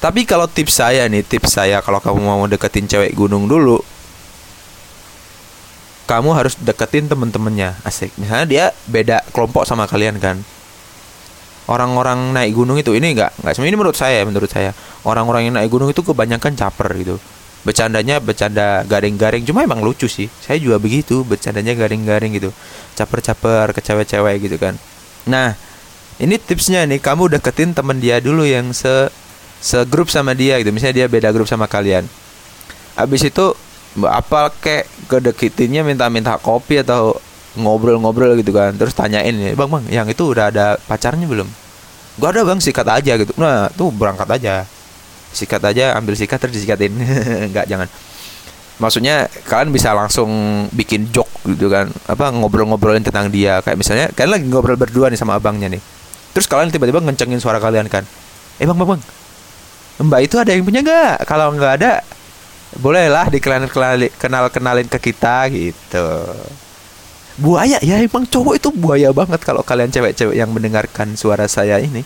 Tapi 0.00 0.26
kalau 0.26 0.50
tips 0.50 0.82
saya 0.82 1.06
nih, 1.06 1.22
tips 1.24 1.56
saya 1.60 1.78
kalau 1.84 2.02
kamu 2.02 2.20
mau 2.20 2.44
deketin 2.48 2.88
cewek 2.88 3.14
gunung 3.14 3.46
dulu, 3.46 3.78
kamu 6.06 6.34
harus 6.34 6.58
deketin 6.58 7.06
temen-temennya. 7.06 7.78
Asik. 7.86 8.12
Misalnya 8.18 8.46
dia 8.46 8.64
beda 8.90 9.22
kelompok 9.30 9.64
sama 9.64 9.86
kalian 9.86 10.18
kan? 10.18 10.42
Orang-orang 11.70 12.34
naik 12.34 12.58
gunung 12.58 12.74
itu 12.74 12.90
ini 12.92 13.14
enggak 13.14 13.30
enggak 13.38 13.54
ini 13.62 13.78
menurut 13.78 13.94
saya 13.94 14.26
menurut 14.26 14.50
saya. 14.50 14.74
Orang-orang 15.06 15.48
yang 15.50 15.54
naik 15.54 15.70
gunung 15.70 15.88
itu 15.88 16.02
kebanyakan 16.02 16.58
caper 16.58 16.90
gitu. 16.98 17.16
Bercandanya 17.62 18.18
bercanda 18.18 18.82
garing-garing 18.82 19.46
cuma 19.46 19.62
emang 19.62 19.78
lucu 19.78 20.10
sih. 20.10 20.26
Saya 20.42 20.58
juga 20.58 20.82
begitu 20.82 21.22
bercandanya 21.22 21.78
garing-garing 21.78 22.34
gitu. 22.34 22.50
Caper-caper 22.98 23.70
ke 23.70 23.80
cewek-cewek 23.80 24.42
gitu 24.42 24.58
kan. 24.58 24.74
Nah 25.30 25.54
ini 26.18 26.34
tipsnya 26.36 26.82
nih 26.84 26.98
kamu 26.98 27.38
deketin 27.38 27.72
temen 27.72 28.02
dia 28.02 28.18
dulu 28.18 28.42
yang 28.42 28.74
se 28.74 29.08
segrup 29.62 30.10
sama 30.10 30.34
dia 30.34 30.58
gitu. 30.58 30.74
Misalnya 30.74 31.06
dia 31.06 31.06
beda 31.06 31.30
grup 31.30 31.46
sama 31.46 31.70
kalian. 31.70 32.10
Habis 32.98 33.30
itu 33.30 33.54
apa 34.08 34.48
kek 34.56 34.88
kedekitinnya 35.10 35.84
minta-minta 35.84 36.38
kopi 36.40 36.80
atau 36.80 37.16
ngobrol-ngobrol 37.58 38.36
gitu 38.40 38.52
kan. 38.54 38.72
Terus 38.76 38.96
tanyain 38.96 39.34
ya 39.36 39.52
bang 39.52 39.68
bang 39.68 39.84
yang 39.92 40.06
itu 40.08 40.32
udah 40.32 40.48
ada 40.48 40.80
pacarnya 40.88 41.28
belum? 41.28 41.48
Gua 42.16 42.28
ada 42.32 42.44
bang 42.44 42.60
sikat 42.60 42.88
aja 42.88 43.12
gitu. 43.20 43.32
Nah 43.36 43.68
tuh 43.72 43.92
berangkat 43.92 44.28
aja. 44.28 44.64
Sikat 45.32 45.64
aja 45.64 45.96
ambil 45.96 46.16
sikat 46.16 46.40
terus 46.40 46.56
disikatin. 46.56 46.92
Nggak 47.52 47.66
jangan. 47.68 47.88
Maksudnya 48.80 49.30
kalian 49.46 49.70
bisa 49.70 49.92
langsung 49.92 50.30
bikin 50.72 51.12
joke 51.12 51.30
gitu 51.44 51.68
kan. 51.68 51.92
Apa 52.08 52.32
ngobrol-ngobrolin 52.32 53.04
tentang 53.04 53.28
dia. 53.28 53.60
Kayak 53.60 53.78
misalnya 53.78 54.06
kalian 54.16 54.32
lagi 54.40 54.46
ngobrol 54.48 54.80
berdua 54.80 55.12
nih 55.12 55.20
sama 55.20 55.36
abangnya 55.36 55.68
nih. 55.72 55.82
Terus 56.32 56.48
kalian 56.48 56.72
tiba-tiba 56.72 57.04
ngencengin 57.04 57.38
suara 57.40 57.60
kalian 57.60 57.86
kan. 57.92 58.04
Eh 58.56 58.64
bang 58.64 58.76
bang 58.76 58.96
bang 58.96 59.02
mbak 60.02 60.20
itu 60.26 60.36
ada 60.40 60.50
yang 60.50 60.64
punya 60.66 60.80
nggak? 60.82 61.28
Kalau 61.28 61.52
nggak 61.54 61.72
ada 61.82 62.02
bolehlah 62.80 63.28
dikenal 63.28 63.68
kenal 64.16 64.44
kenalin 64.48 64.88
ke 64.88 64.98
kita 65.12 65.50
gitu. 65.52 66.08
Buaya 67.36 67.80
ya 67.80 67.96
emang 68.00 68.28
cowok 68.28 68.54
itu 68.60 68.68
buaya 68.72 69.08
banget 69.12 69.40
kalau 69.40 69.64
kalian 69.64 69.88
cewek-cewek 69.88 70.36
yang 70.36 70.52
mendengarkan 70.52 71.16
suara 71.16 71.48
saya 71.48 71.80
ini. 71.80 72.04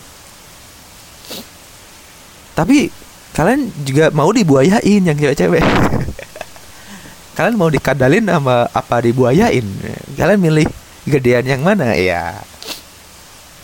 Tapi 2.55 2.89
kalian 3.37 3.69
juga 3.85 4.09
mau 4.11 4.33
dibuayain 4.33 5.01
yang 5.03 5.13
cewek-cewek. 5.13 5.61
Kalian 7.37 7.53
mau 7.53 7.69
dikadalin 7.69 8.25
sama 8.25 8.65
apa 8.73 8.97
dibuayain? 8.97 9.61
Kalian 10.17 10.41
milih 10.41 10.65
gedean 11.05 11.45
yang 11.45 11.61
mana? 11.61 11.93
Ya 11.93 12.41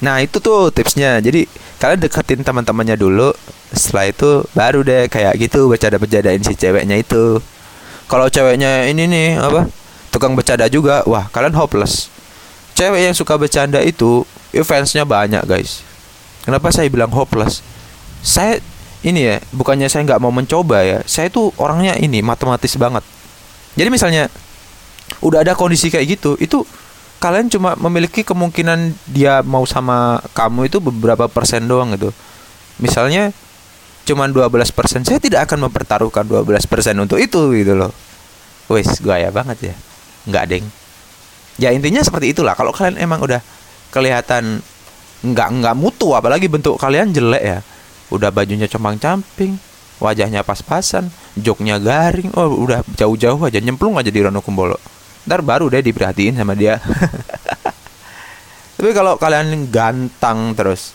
nah 0.03 0.19
itu 0.19 0.37
tuh 0.43 0.67
tipsnya. 0.69 1.23
Jadi 1.23 1.47
kalian 1.79 2.03
deketin 2.03 2.43
teman-temannya 2.43 2.99
dulu 2.99 3.31
setelah 3.73 4.05
itu 4.07 4.29
baru 4.53 4.85
deh 4.85 5.09
kayak 5.09 5.33
gitu 5.41 5.65
bercanda 5.65 5.97
bercandain 5.97 6.41
si 6.45 6.53
ceweknya 6.53 7.01
itu. 7.01 7.41
Kalau 8.05 8.29
ceweknya 8.29 8.85
ini 8.85 9.09
nih 9.09 9.41
apa 9.41 9.65
tukang 10.13 10.37
bercanda 10.37 10.69
juga 10.69 11.01
wah 11.09 11.25
kalian 11.33 11.57
hopeless. 11.57 12.13
Cewek 12.77 13.09
yang 13.09 13.15
suka 13.17 13.33
bercanda 13.37 13.81
itu 13.81 14.25
fansnya 14.53 15.03
banyak 15.03 15.41
guys. 15.49 15.81
Kenapa 16.45 16.69
saya 16.69 16.85
bilang 16.89 17.09
hopeless? 17.09 17.65
Saya 18.21 18.61
ini 19.03 19.25
ya 19.25 19.37
bukannya 19.51 19.89
saya 19.89 20.05
nggak 20.07 20.21
mau 20.21 20.31
mencoba 20.31 20.79
ya 20.85 20.99
saya 21.03 21.27
tuh 21.27 21.51
orangnya 21.59 21.97
ini 21.97 22.21
matematis 22.23 22.77
banget. 22.77 23.03
Jadi 23.73 23.89
misalnya 23.89 24.29
udah 25.19 25.43
ada 25.43 25.57
kondisi 25.57 25.89
kayak 25.89 26.19
gitu, 26.19 26.37
itu 26.39 26.63
kalian 27.19 27.47
cuma 27.49 27.75
memiliki 27.79 28.21
kemungkinan 28.21 28.95
dia 29.09 29.41
mau 29.43 29.63
sama 29.63 30.19
kamu 30.35 30.67
itu 30.69 30.77
beberapa 30.83 31.25
persen 31.31 31.65
doang 31.65 31.95
gitu. 31.95 32.11
Misalnya 32.79 33.33
cuma 34.03 34.27
12 34.27 34.51
persen, 34.75 35.01
saya 35.07 35.19
tidak 35.19 35.47
akan 35.47 35.67
mempertaruhkan 35.69 36.27
12 36.27 36.67
persen 36.67 36.95
untuk 36.99 37.19
itu 37.19 37.39
gitu 37.55 37.73
loh. 37.75 37.91
Wes, 38.71 38.99
gaya 39.03 39.31
banget 39.31 39.73
ya. 39.73 39.75
Nggak 40.27 40.45
deng. 40.47 40.65
Ya 41.59 41.69
intinya 41.71 42.01
seperti 42.01 42.33
itulah. 42.33 42.55
Kalau 42.55 42.73
kalian 42.73 42.99
emang 42.99 43.21
udah 43.21 43.39
kelihatan 43.93 44.63
nggak 45.23 45.49
nggak 45.63 45.75
mutu, 45.77 46.11
apalagi 46.11 46.51
bentuk 46.51 46.75
kalian 46.75 47.15
jelek 47.15 47.43
ya. 47.43 47.59
Udah 48.11 48.29
bajunya 48.29 48.67
compang-camping, 48.67 49.57
wajahnya 50.03 50.43
pas-pasan, 50.43 51.09
joknya 51.39 51.79
garing, 51.79 52.29
oh 52.35 52.51
udah 52.67 52.83
jauh-jauh 52.99 53.39
aja 53.47 53.59
nyemplung 53.63 53.95
aja 53.95 54.11
di 54.11 54.19
Rono 54.19 54.43
Kumbolo. 54.43 54.77
Ntar 55.23 55.39
baru 55.39 55.71
deh 55.71 55.79
diperhatiin 55.79 56.35
sama 56.35 56.53
dia. 56.53 56.77
Tapi 58.77 58.91
kalau 58.91 59.15
kalian 59.15 59.71
gantang 59.71 60.51
terus, 60.57 60.91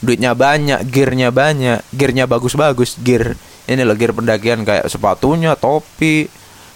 duitnya 0.00 0.32
banyak, 0.32 0.84
gearnya 0.88 1.28
banyak, 1.32 1.80
gearnya 1.92 2.24
bagus-bagus, 2.24 2.96
gear 3.00 3.36
ini 3.70 3.86
loh 3.86 3.94
gear 3.94 4.10
pendakian 4.10 4.66
kayak 4.66 4.88
sepatunya, 4.90 5.54
topi, 5.54 6.26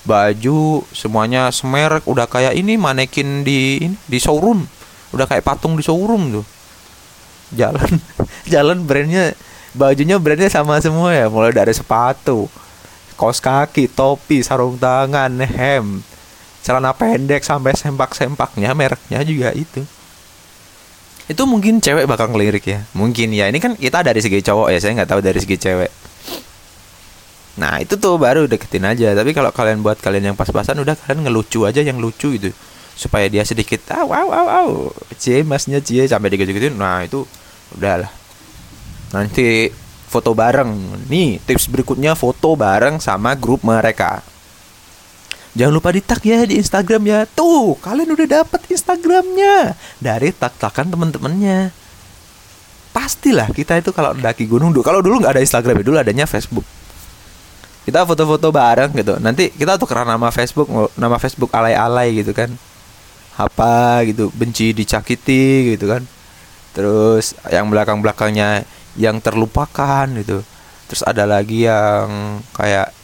baju, 0.07 0.85
semuanya 0.95 1.51
semerek, 1.51 2.07
udah 2.07 2.29
kayak 2.31 2.55
ini 2.55 2.79
manekin 2.79 3.43
di 3.43 3.91
di 4.07 4.19
showroom, 4.21 4.63
udah 5.11 5.27
kayak 5.27 5.43
patung 5.43 5.75
di 5.75 5.83
showroom 5.83 6.41
tuh. 6.41 6.47
Jalan, 7.55 7.91
jalan 8.53 8.79
brandnya 8.87 9.35
bajunya 9.75 10.21
brandnya 10.23 10.53
sama 10.53 10.79
semua 10.79 11.11
ya. 11.11 11.27
Mulai 11.27 11.51
dari 11.51 11.75
sepatu 11.75 12.47
kaos 13.15 13.39
kaki 13.39 13.87
topi 13.87 14.43
sarung 14.43 14.75
tangan 14.75 15.31
hem 15.39 16.03
celana 16.67 16.91
pendek 16.91 17.47
sampai 17.47 17.77
sempak-sempaknya 17.77 18.75
mereknya 18.75 19.23
juga 19.23 19.55
itu 19.55 19.87
itu 21.25 21.43
mungkin 21.49 21.81
cewek 21.81 22.05
bakal 22.05 22.29
ngelirik 22.29 22.65
ya. 22.69 22.85
Mungkin 22.93 23.33
ya. 23.33 23.49
Ini 23.49 23.59
kan 23.63 23.73
kita 23.81 24.05
dari 24.05 24.21
segi 24.21 24.45
cowok 24.45 24.69
ya. 24.73 24.79
Saya 24.81 24.93
nggak 25.01 25.11
tahu 25.11 25.21
dari 25.25 25.39
segi 25.41 25.57
cewek. 25.57 25.91
Nah 27.55 27.81
itu 27.81 27.97
tuh 27.97 28.21
baru 28.21 28.45
deketin 28.45 28.85
aja. 28.85 29.17
Tapi 29.17 29.33
kalau 29.33 29.49
kalian 29.49 29.81
buat 29.81 29.97
kalian 30.03 30.33
yang 30.33 30.37
pas-pasan 30.37 30.77
udah 30.85 30.93
kalian 30.99 31.25
ngelucu 31.25 31.65
aja 31.65 31.81
yang 31.81 31.97
lucu 31.97 32.37
itu 32.37 32.53
supaya 32.95 33.27
dia 33.27 33.43
sedikit 33.43 33.91
aw 33.91 34.07
aw 34.07 34.29
aw 34.31 34.47
aw 34.47 34.69
cie 35.19 35.43
masnya 35.43 35.83
cie 35.83 36.07
sampai 36.07 36.31
digitu-gituin 36.31 36.79
nah 36.79 37.03
itu 37.03 37.27
udahlah 37.75 38.07
nanti 39.11 39.67
foto 40.07 40.31
bareng. 40.31 41.03
Nih 41.11 41.43
tips 41.43 41.67
berikutnya 41.67 42.15
foto 42.15 42.55
bareng 42.55 43.03
sama 43.03 43.35
grup 43.35 43.67
mereka 43.67 44.23
jangan 45.55 45.73
lupa 45.73 45.95
di 45.95 46.03
tag 46.03 46.21
ya 46.21 46.45
di 46.45 46.59
Instagram 46.59 47.03
ya. 47.07 47.21
Tuh 47.31 47.79
kalian 47.79 48.11
udah 48.13 48.43
dapet 48.43 48.61
Instagramnya. 48.69 49.79
Dari 50.03 50.35
tag-tagan 50.35 50.91
temen-temennya. 50.91 51.71
Pastilah 52.95 53.51
kita 53.51 53.79
itu 53.83 53.91
kalau 53.91 54.15
daki 54.15 54.47
gunung 54.47 54.71
dulu. 54.71 54.87
Kalau 54.87 55.01
dulu 55.03 55.19
nggak 55.23 55.39
ada 55.39 55.43
Instagram 55.43 55.83
ya 55.83 55.85
dulu 55.87 55.97
adanya 55.99 56.27
Facebook. 56.31 56.67
Kita 57.85 58.07
foto-foto 58.07 58.49
bareng 58.55 58.95
gitu. 58.95 59.19
Nanti 59.19 59.51
kita 59.51 59.79
tukeran 59.79 60.07
nama 60.07 60.31
Facebook 60.31 60.71
nama 60.95 61.19
Facebook 61.19 61.51
alay-alay 61.51 62.23
gitu 62.23 62.31
kan. 62.31 62.55
Apa 63.35 64.07
gitu 64.07 64.31
benci 64.31 64.71
dicakiti 64.71 65.75
gitu 65.75 65.91
kan. 65.91 66.07
Terus 66.75 67.35
yang 67.51 67.71
belakang 67.71 67.99
belakangnya 68.03 68.63
yang 68.95 69.19
terlupakan 69.19 70.07
gitu. 70.19 70.47
Terus 70.87 71.03
ada 71.03 71.27
lagi 71.27 71.67
yang 71.67 72.39
kayak 72.55 72.95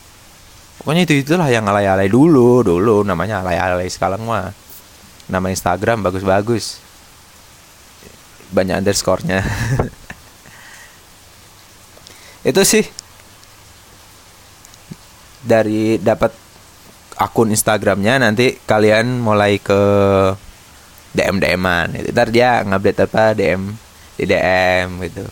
pokoknya 0.80 1.04
itu 1.04 1.20
itulah 1.20 1.52
yang 1.52 1.68
alay-alay 1.68 2.08
dulu 2.08 2.64
dulu 2.64 3.04
namanya 3.04 3.44
alay-alay 3.44 3.92
sekarang 3.92 4.24
mah 4.24 4.56
nama 5.30 5.46
Instagram 5.48 6.02
bagus-bagus. 6.02 6.82
Banyak 8.50 8.82
underscore-nya. 8.82 9.46
Itu 12.50 12.66
sih. 12.66 12.82
Dari 15.40 15.96
dapat 16.02 16.34
akun 17.16 17.54
Instagramnya 17.54 18.20
nanti 18.20 18.58
kalian 18.66 19.22
mulai 19.22 19.62
ke 19.62 19.80
DM 21.14 21.38
DM-an 21.38 21.94
gitu. 21.94 22.10
Ntar 22.10 22.28
dia 22.34 22.66
ngupdate 22.66 23.06
apa 23.06 23.24
DM 23.32 23.62
di 24.18 24.24
DM 24.26 24.88
gitu. 25.06 25.24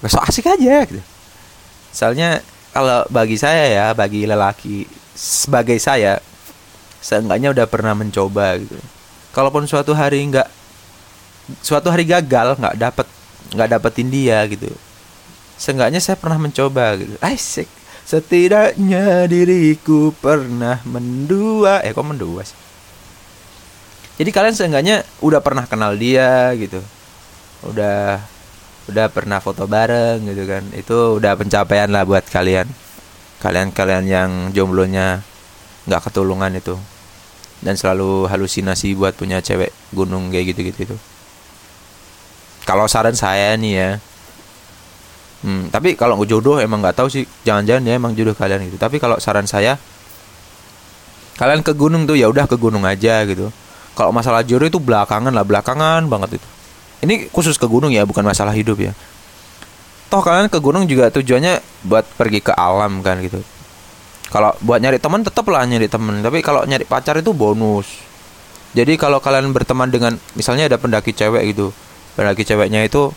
Besok 0.00 0.24
asik 0.26 0.48
aja 0.48 0.88
gitu. 0.88 1.04
Soalnya 1.92 2.40
kalau 2.72 3.04
bagi 3.12 3.36
saya 3.36 3.68
ya 3.68 3.86
bagi 3.92 4.24
lelaki 4.24 4.88
sebagai 5.12 5.76
saya 5.76 6.18
seenggaknya 7.04 7.52
udah 7.52 7.66
pernah 7.68 7.92
mencoba 7.92 8.56
gitu. 8.56 8.80
Kalaupun 9.36 9.68
suatu 9.68 9.92
hari 9.92 10.24
nggak 10.32 10.48
suatu 11.60 11.92
hari 11.92 12.08
gagal 12.08 12.56
nggak 12.56 12.76
dapet 12.80 13.06
nggak 13.52 13.68
dapetin 13.76 14.08
dia 14.08 14.40
gitu. 14.48 14.72
Seenggaknya 15.60 16.00
saya 16.00 16.16
pernah 16.16 16.40
mencoba 16.40 16.96
gitu. 16.96 17.14
Asik. 17.20 17.68
Setidaknya 18.02 19.30
diriku 19.30 20.10
pernah 20.18 20.80
mendua. 20.88 21.84
Eh 21.86 21.94
kok 21.94 22.02
mendua 22.02 22.42
sih? 22.42 22.58
Jadi 24.16 24.30
kalian 24.32 24.56
seenggaknya 24.56 25.06
udah 25.22 25.40
pernah 25.44 25.68
kenal 25.68 25.94
dia 25.94 26.50
gitu. 26.56 26.80
Udah 27.62 28.18
udah 28.90 29.06
pernah 29.12 29.38
foto 29.38 29.70
bareng 29.70 30.26
gitu 30.26 30.44
kan. 30.48 30.62
Itu 30.74 31.22
udah 31.22 31.38
pencapaian 31.38 31.90
lah 31.92 32.02
buat 32.02 32.26
kalian. 32.26 32.66
Kalian 33.38 33.74
kalian 33.74 34.04
yang 34.06 34.30
jomblonya 34.54 35.22
nggak 35.86 36.10
ketulungan 36.10 36.54
itu. 36.58 36.74
Dan 37.62 37.78
selalu 37.78 38.26
halusinasi 38.26 38.98
buat 38.98 39.14
punya 39.14 39.38
cewek 39.38 39.70
gunung 39.94 40.34
kayak 40.34 40.54
gitu 40.54 40.60
gitu 40.66 40.78
itu. 40.90 40.96
Kalau 42.66 42.86
saran 42.86 43.14
saya 43.14 43.58
nih 43.58 43.74
ya 43.74 43.90
hmm, 45.42 45.74
tapi 45.74 45.98
kalau 45.98 46.18
jodoh 46.22 46.58
emang 46.58 46.82
nggak 46.82 46.98
tahu 46.98 47.08
sih. 47.10 47.24
Jangan-jangan 47.46 47.86
ya 47.86 47.92
emang 47.98 48.12
jodoh 48.18 48.34
kalian 48.34 48.66
gitu. 48.66 48.78
Tapi 48.82 48.98
kalau 48.98 49.22
saran 49.22 49.46
saya 49.46 49.78
kalian 51.38 51.62
ke 51.62 51.74
gunung 51.74 52.06
tuh 52.06 52.18
ya 52.18 52.26
udah 52.26 52.50
ke 52.50 52.58
gunung 52.58 52.82
aja 52.82 53.22
gitu. 53.30 53.54
Kalau 53.94 54.10
masalah 54.10 54.42
jodoh 54.42 54.66
itu 54.66 54.82
belakangan 54.82 55.30
lah 55.30 55.46
belakangan 55.46 56.10
banget 56.10 56.42
itu 56.42 56.48
ini 57.02 57.26
khusus 57.34 57.58
ke 57.58 57.66
gunung 57.66 57.90
ya 57.90 58.06
bukan 58.06 58.22
masalah 58.22 58.54
hidup 58.54 58.78
ya. 58.78 58.94
Toh 60.06 60.22
kalian 60.22 60.46
ke 60.46 60.62
gunung 60.62 60.86
juga 60.86 61.10
tujuannya 61.10 61.58
buat 61.88 62.06
pergi 62.14 62.40
ke 62.40 62.52
alam 62.54 63.02
kan 63.02 63.18
gitu. 63.18 63.42
Kalau 64.30 64.54
buat 64.64 64.80
nyari 64.80 64.96
teman 65.02 65.20
tetap 65.26 65.44
lah 65.50 65.66
nyari 65.66 65.90
teman. 65.90 66.22
Tapi 66.22 66.40
kalau 66.40 66.62
nyari 66.64 66.86
pacar 66.86 67.18
itu 67.18 67.34
bonus. 67.34 68.00
Jadi 68.72 68.96
kalau 68.96 69.20
kalian 69.20 69.52
berteman 69.52 69.92
dengan 69.92 70.16
misalnya 70.32 70.70
ada 70.70 70.80
pendaki 70.80 71.12
cewek 71.12 71.52
gitu. 71.52 71.74
Pendaki 72.16 72.46
ceweknya 72.46 72.86
itu 72.86 73.12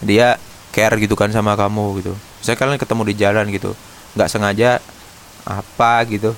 dia 0.00 0.40
care 0.72 0.96
gitu 0.96 1.12
kan 1.18 1.28
sama 1.34 1.58
kamu 1.58 2.00
gitu. 2.00 2.12
Saya 2.40 2.56
kalian 2.56 2.80
ketemu 2.80 3.02
di 3.10 3.14
jalan 3.18 3.44
gitu. 3.52 3.76
Nggak 4.16 4.28
sengaja 4.32 4.80
apa? 5.44 6.04
gitu. 6.08 6.32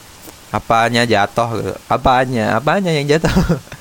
Apanya 0.51 1.07
jatuh 1.07 1.48
gitu. 1.62 1.74
Apanya? 1.87 2.59
Apanya 2.59 2.90
yang 2.90 3.07
jatuh 3.07 3.31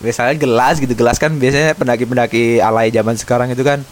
misalnya 0.00 0.36
gelas 0.40 0.80
gitu 0.80 0.96
gelas 0.96 1.20
kan 1.20 1.36
biasanya 1.36 1.76
pendaki-pendaki 1.76 2.58
alay 2.58 2.88
zaman 2.88 3.14
sekarang 3.20 3.52
itu 3.52 3.60
kan 3.60 3.84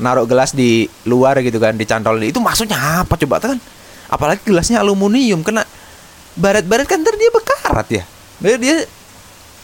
naruh 0.00 0.24
gelas 0.24 0.56
di 0.56 0.88
luar 1.04 1.36
gitu 1.44 1.60
kan 1.60 1.76
dicantol 1.76 2.16
itu 2.20 2.40
maksudnya 2.40 3.04
apa 3.04 3.16
coba 3.16 3.40
kan? 3.40 3.60
Apalagi 4.08 4.42
gelasnya 4.44 4.80
aluminium 4.80 5.44
kena 5.44 5.64
baret-baret 6.36 6.88
kan 6.88 7.00
ntar 7.00 7.16
dia 7.16 7.30
bekarat 7.32 7.86
ya. 7.88 8.04
Biar 8.40 8.58
dia 8.60 8.76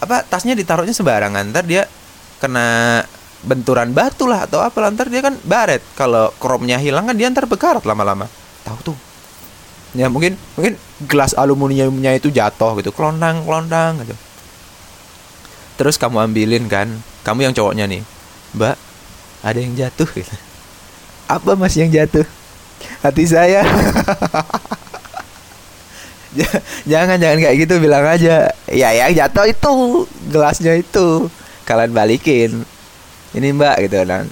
apa 0.01 0.25
tasnya 0.29 0.53
ditaruhnya 0.53 0.93
sembarangan 0.93 1.45
ntar 1.53 1.65
dia 1.65 1.89
kena 2.37 3.01
benturan 3.45 3.93
batu 3.97 4.29
lah 4.29 4.45
atau 4.45 4.61
apa 4.61 4.93
ntar 4.93 5.09
dia 5.09 5.25
kan 5.25 5.37
baret. 5.45 5.81
Kalau 5.97 6.33
kromnya 6.37 6.77
hilang 6.77 7.09
kan 7.09 7.17
dia 7.17 7.29
ntar 7.33 7.49
bekarat 7.49 7.85
lama-lama. 7.85 8.29
Tahu 8.65 8.79
tuh. 8.93 8.97
Ya 9.97 10.13
mungkin 10.13 10.37
mungkin 10.57 10.77
gelas 11.09 11.33
aluminiumnya 11.33 12.13
itu 12.17 12.29
jatuh 12.29 12.77
gitu 12.81 12.93
kelondang 12.93 13.45
kelondang 13.45 14.01
gitu 14.05 14.26
terus 15.77 16.01
kamu 16.01 16.29
ambilin 16.33 16.67
kan 16.67 16.89
kamu 17.23 17.49
yang 17.49 17.55
cowoknya 17.55 17.85
nih 17.89 18.03
mbak 18.57 18.77
ada 19.45 19.59
yang 19.61 19.77
jatuh 19.77 20.09
gitu 20.11 20.37
Apa 21.27 21.59
mas 21.59 21.75
yang 21.75 21.91
jatuh? 21.91 22.23
Hati 23.03 23.27
saya. 23.27 23.67
jangan 26.91 27.19
jangan 27.19 27.39
kayak 27.43 27.57
gitu 27.67 27.75
bilang 27.83 28.07
aja. 28.07 28.55
Ya 28.71 28.89
yang 28.95 29.11
jatuh 29.11 29.51
itu 29.51 30.07
gelasnya 30.31 30.79
itu 30.79 31.27
kalian 31.67 31.91
balikin. 31.91 32.63
Ini 33.35 33.51
mbak 33.59 33.91
gitu 33.91 34.07
dan 34.07 34.31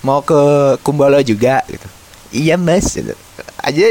mau 0.00 0.24
ke 0.24 0.40
Kumbolo 0.80 1.20
juga 1.20 1.60
gitu. 1.68 1.88
Iya 2.32 2.56
mas. 2.56 2.88
Gitu. 2.96 3.12
Aja 3.60 3.86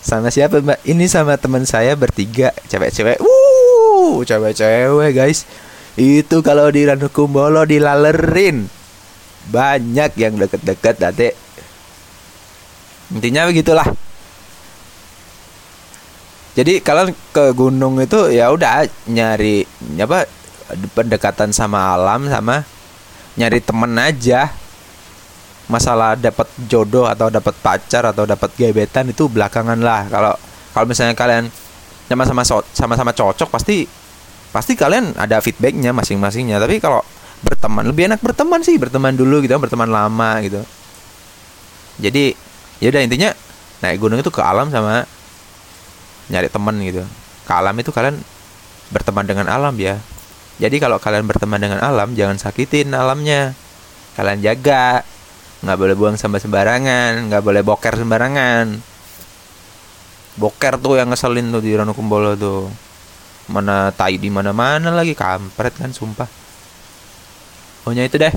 sama 0.00 0.32
siapa 0.32 0.64
mbak? 0.64 0.80
Ini 0.88 1.04
sama 1.04 1.36
teman 1.36 1.68
saya 1.68 1.92
bertiga 2.00 2.56
cewek-cewek. 2.72 3.20
Wuh, 3.20 4.24
cewek-cewek 4.24 5.12
guys. 5.12 5.44
Itu 5.96 6.44
kalau 6.44 6.68
di 6.68 6.84
Ranu 6.84 7.08
Kumbolo 7.08 7.64
dilalerin. 7.64 8.68
Banyak 9.46 10.18
yang 10.18 10.36
deket-deket 10.36 10.96
nanti 11.00 11.28
intinya 13.14 13.46
begitulah. 13.46 13.86
Jadi 16.56 16.80
kalian 16.80 17.14
ke 17.30 17.52
gunung 17.52 18.00
itu 18.02 18.32
ya 18.32 18.50
udah 18.50 18.88
nyari 19.06 19.62
apa 20.00 20.26
pendekatan 20.96 21.52
sama 21.52 21.94
alam 21.94 22.26
sama 22.26 22.66
nyari 23.38 23.60
temen 23.62 23.92
aja. 23.96 24.50
Masalah 25.66 26.14
dapat 26.18 26.46
jodoh 26.70 27.06
atau 27.10 27.30
dapat 27.30 27.54
pacar 27.58 28.10
atau 28.10 28.22
dapat 28.26 28.50
gebetan 28.58 29.10
itu 29.10 29.30
belakangan 29.30 29.78
lah. 29.78 30.10
Kalau 30.10 30.34
kalau 30.74 30.86
misalnya 30.90 31.14
kalian 31.14 31.50
sama-sama 32.10 32.42
sama-sama 32.74 33.12
cocok 33.14 33.48
pasti 33.50 33.86
pasti 34.56 34.72
kalian 34.72 35.12
ada 35.20 35.36
feedbacknya 35.44 35.92
masing-masingnya 35.92 36.56
tapi 36.56 36.80
kalau 36.80 37.04
berteman 37.44 37.84
lebih 37.84 38.08
enak 38.08 38.24
berteman 38.24 38.64
sih 38.64 38.80
berteman 38.80 39.12
dulu 39.12 39.44
gitu 39.44 39.52
berteman 39.60 39.92
lama 39.92 40.40
gitu. 40.40 40.64
Jadi 42.00 42.32
ya 42.80 42.88
udah 42.88 43.04
intinya 43.04 43.36
naik 43.84 44.00
gunung 44.00 44.24
itu 44.24 44.32
ke 44.32 44.40
alam 44.40 44.72
sama 44.72 45.04
nyari 46.32 46.48
teman 46.48 46.72
gitu. 46.80 47.04
Ke 47.44 47.52
alam 47.52 47.76
itu 47.76 47.92
kalian 47.92 48.16
berteman 48.88 49.28
dengan 49.28 49.52
alam 49.52 49.76
ya. 49.76 50.00
Jadi 50.56 50.80
kalau 50.80 50.96
kalian 50.96 51.28
berteman 51.28 51.60
dengan 51.60 51.84
alam 51.84 52.16
jangan 52.16 52.40
sakitin 52.40 52.96
alamnya. 52.96 53.52
Kalian 54.16 54.40
jaga. 54.40 55.04
Nggak 55.60 55.76
boleh 55.76 55.94
buang 56.00 56.16
sampah 56.16 56.40
sembarangan 56.40 57.28
nggak 57.28 57.44
boleh 57.44 57.60
boker 57.60 57.92
sembarangan. 57.92 58.72
Boker 60.40 60.80
tuh 60.80 60.96
yang 60.96 61.12
ngeselin 61.12 61.52
tuh 61.52 61.60
di 61.60 61.76
Ranukumbolo 61.76 62.32
tuh 62.40 62.85
mana 63.46 63.94
tai 63.94 64.18
di 64.18 64.30
mana 64.30 64.50
mana 64.50 64.90
lagi 64.90 65.14
kampret 65.14 65.74
kan 65.78 65.94
sumpah. 65.94 66.26
Pokoknya 67.86 68.06
itu 68.06 68.18
deh. 68.18 68.34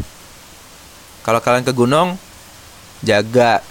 Kalau 1.26 1.42
kalian 1.42 1.66
ke 1.66 1.74
gunung 1.74 2.16
jaga 3.02 3.62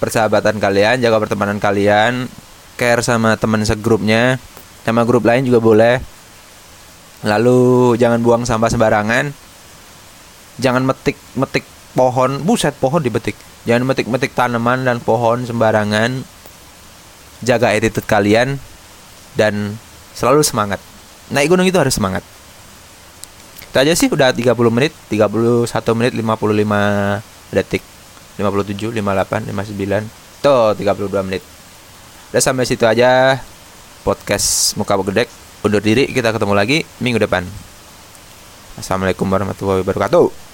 persahabatan 0.00 0.60
kalian 0.60 1.00
jaga 1.00 1.16
pertemanan 1.18 1.58
kalian 1.58 2.28
care 2.76 3.00
sama 3.00 3.34
teman 3.40 3.64
segrupnya 3.64 4.36
sama 4.86 5.02
grup 5.02 5.26
lain 5.26 5.42
juga 5.42 5.58
boleh. 5.58 5.96
Lalu 7.26 7.96
jangan 7.98 8.22
buang 8.22 8.44
sampah 8.46 8.70
sembarangan. 8.70 9.34
Jangan 10.62 10.82
metik 10.86 11.18
metik 11.34 11.64
pohon 11.96 12.40
buset 12.46 12.76
pohon 12.78 13.02
dibetik. 13.02 13.34
Jangan 13.66 13.82
metik 13.82 14.06
metik 14.06 14.32
tanaman 14.32 14.86
dan 14.86 15.02
pohon 15.02 15.42
sembarangan. 15.42 16.22
Jaga 17.42 17.74
attitude 17.74 18.06
kalian 18.06 18.62
dan 19.34 19.76
selalu 20.16 20.40
semangat. 20.40 20.80
Naik 21.28 21.52
gunung 21.52 21.68
itu 21.68 21.76
harus 21.76 21.92
semangat. 21.92 22.24
Itu 23.68 23.76
aja 23.76 23.92
sih 23.92 24.08
udah 24.08 24.32
30 24.32 24.56
menit 24.72 24.96
31 25.12 25.68
menit 25.92 26.12
55 26.16 27.52
detik. 27.52 27.84
57 28.40 28.96
58 28.96 29.52
59 29.52 30.40
tuh 30.40 30.72
32 30.72 31.26
menit. 31.28 31.44
Udah 32.32 32.42
sampai 32.42 32.64
situ 32.64 32.88
aja 32.88 33.40
podcast 34.02 34.76
muka 34.80 34.96
gede 35.12 35.24
undur 35.60 35.82
diri 35.84 36.08
kita 36.08 36.32
ketemu 36.32 36.54
lagi 36.56 36.88
minggu 37.04 37.20
depan. 37.20 37.44
Assalamualaikum 38.80 39.28
warahmatullahi 39.28 39.84
wabarakatuh 39.84 40.45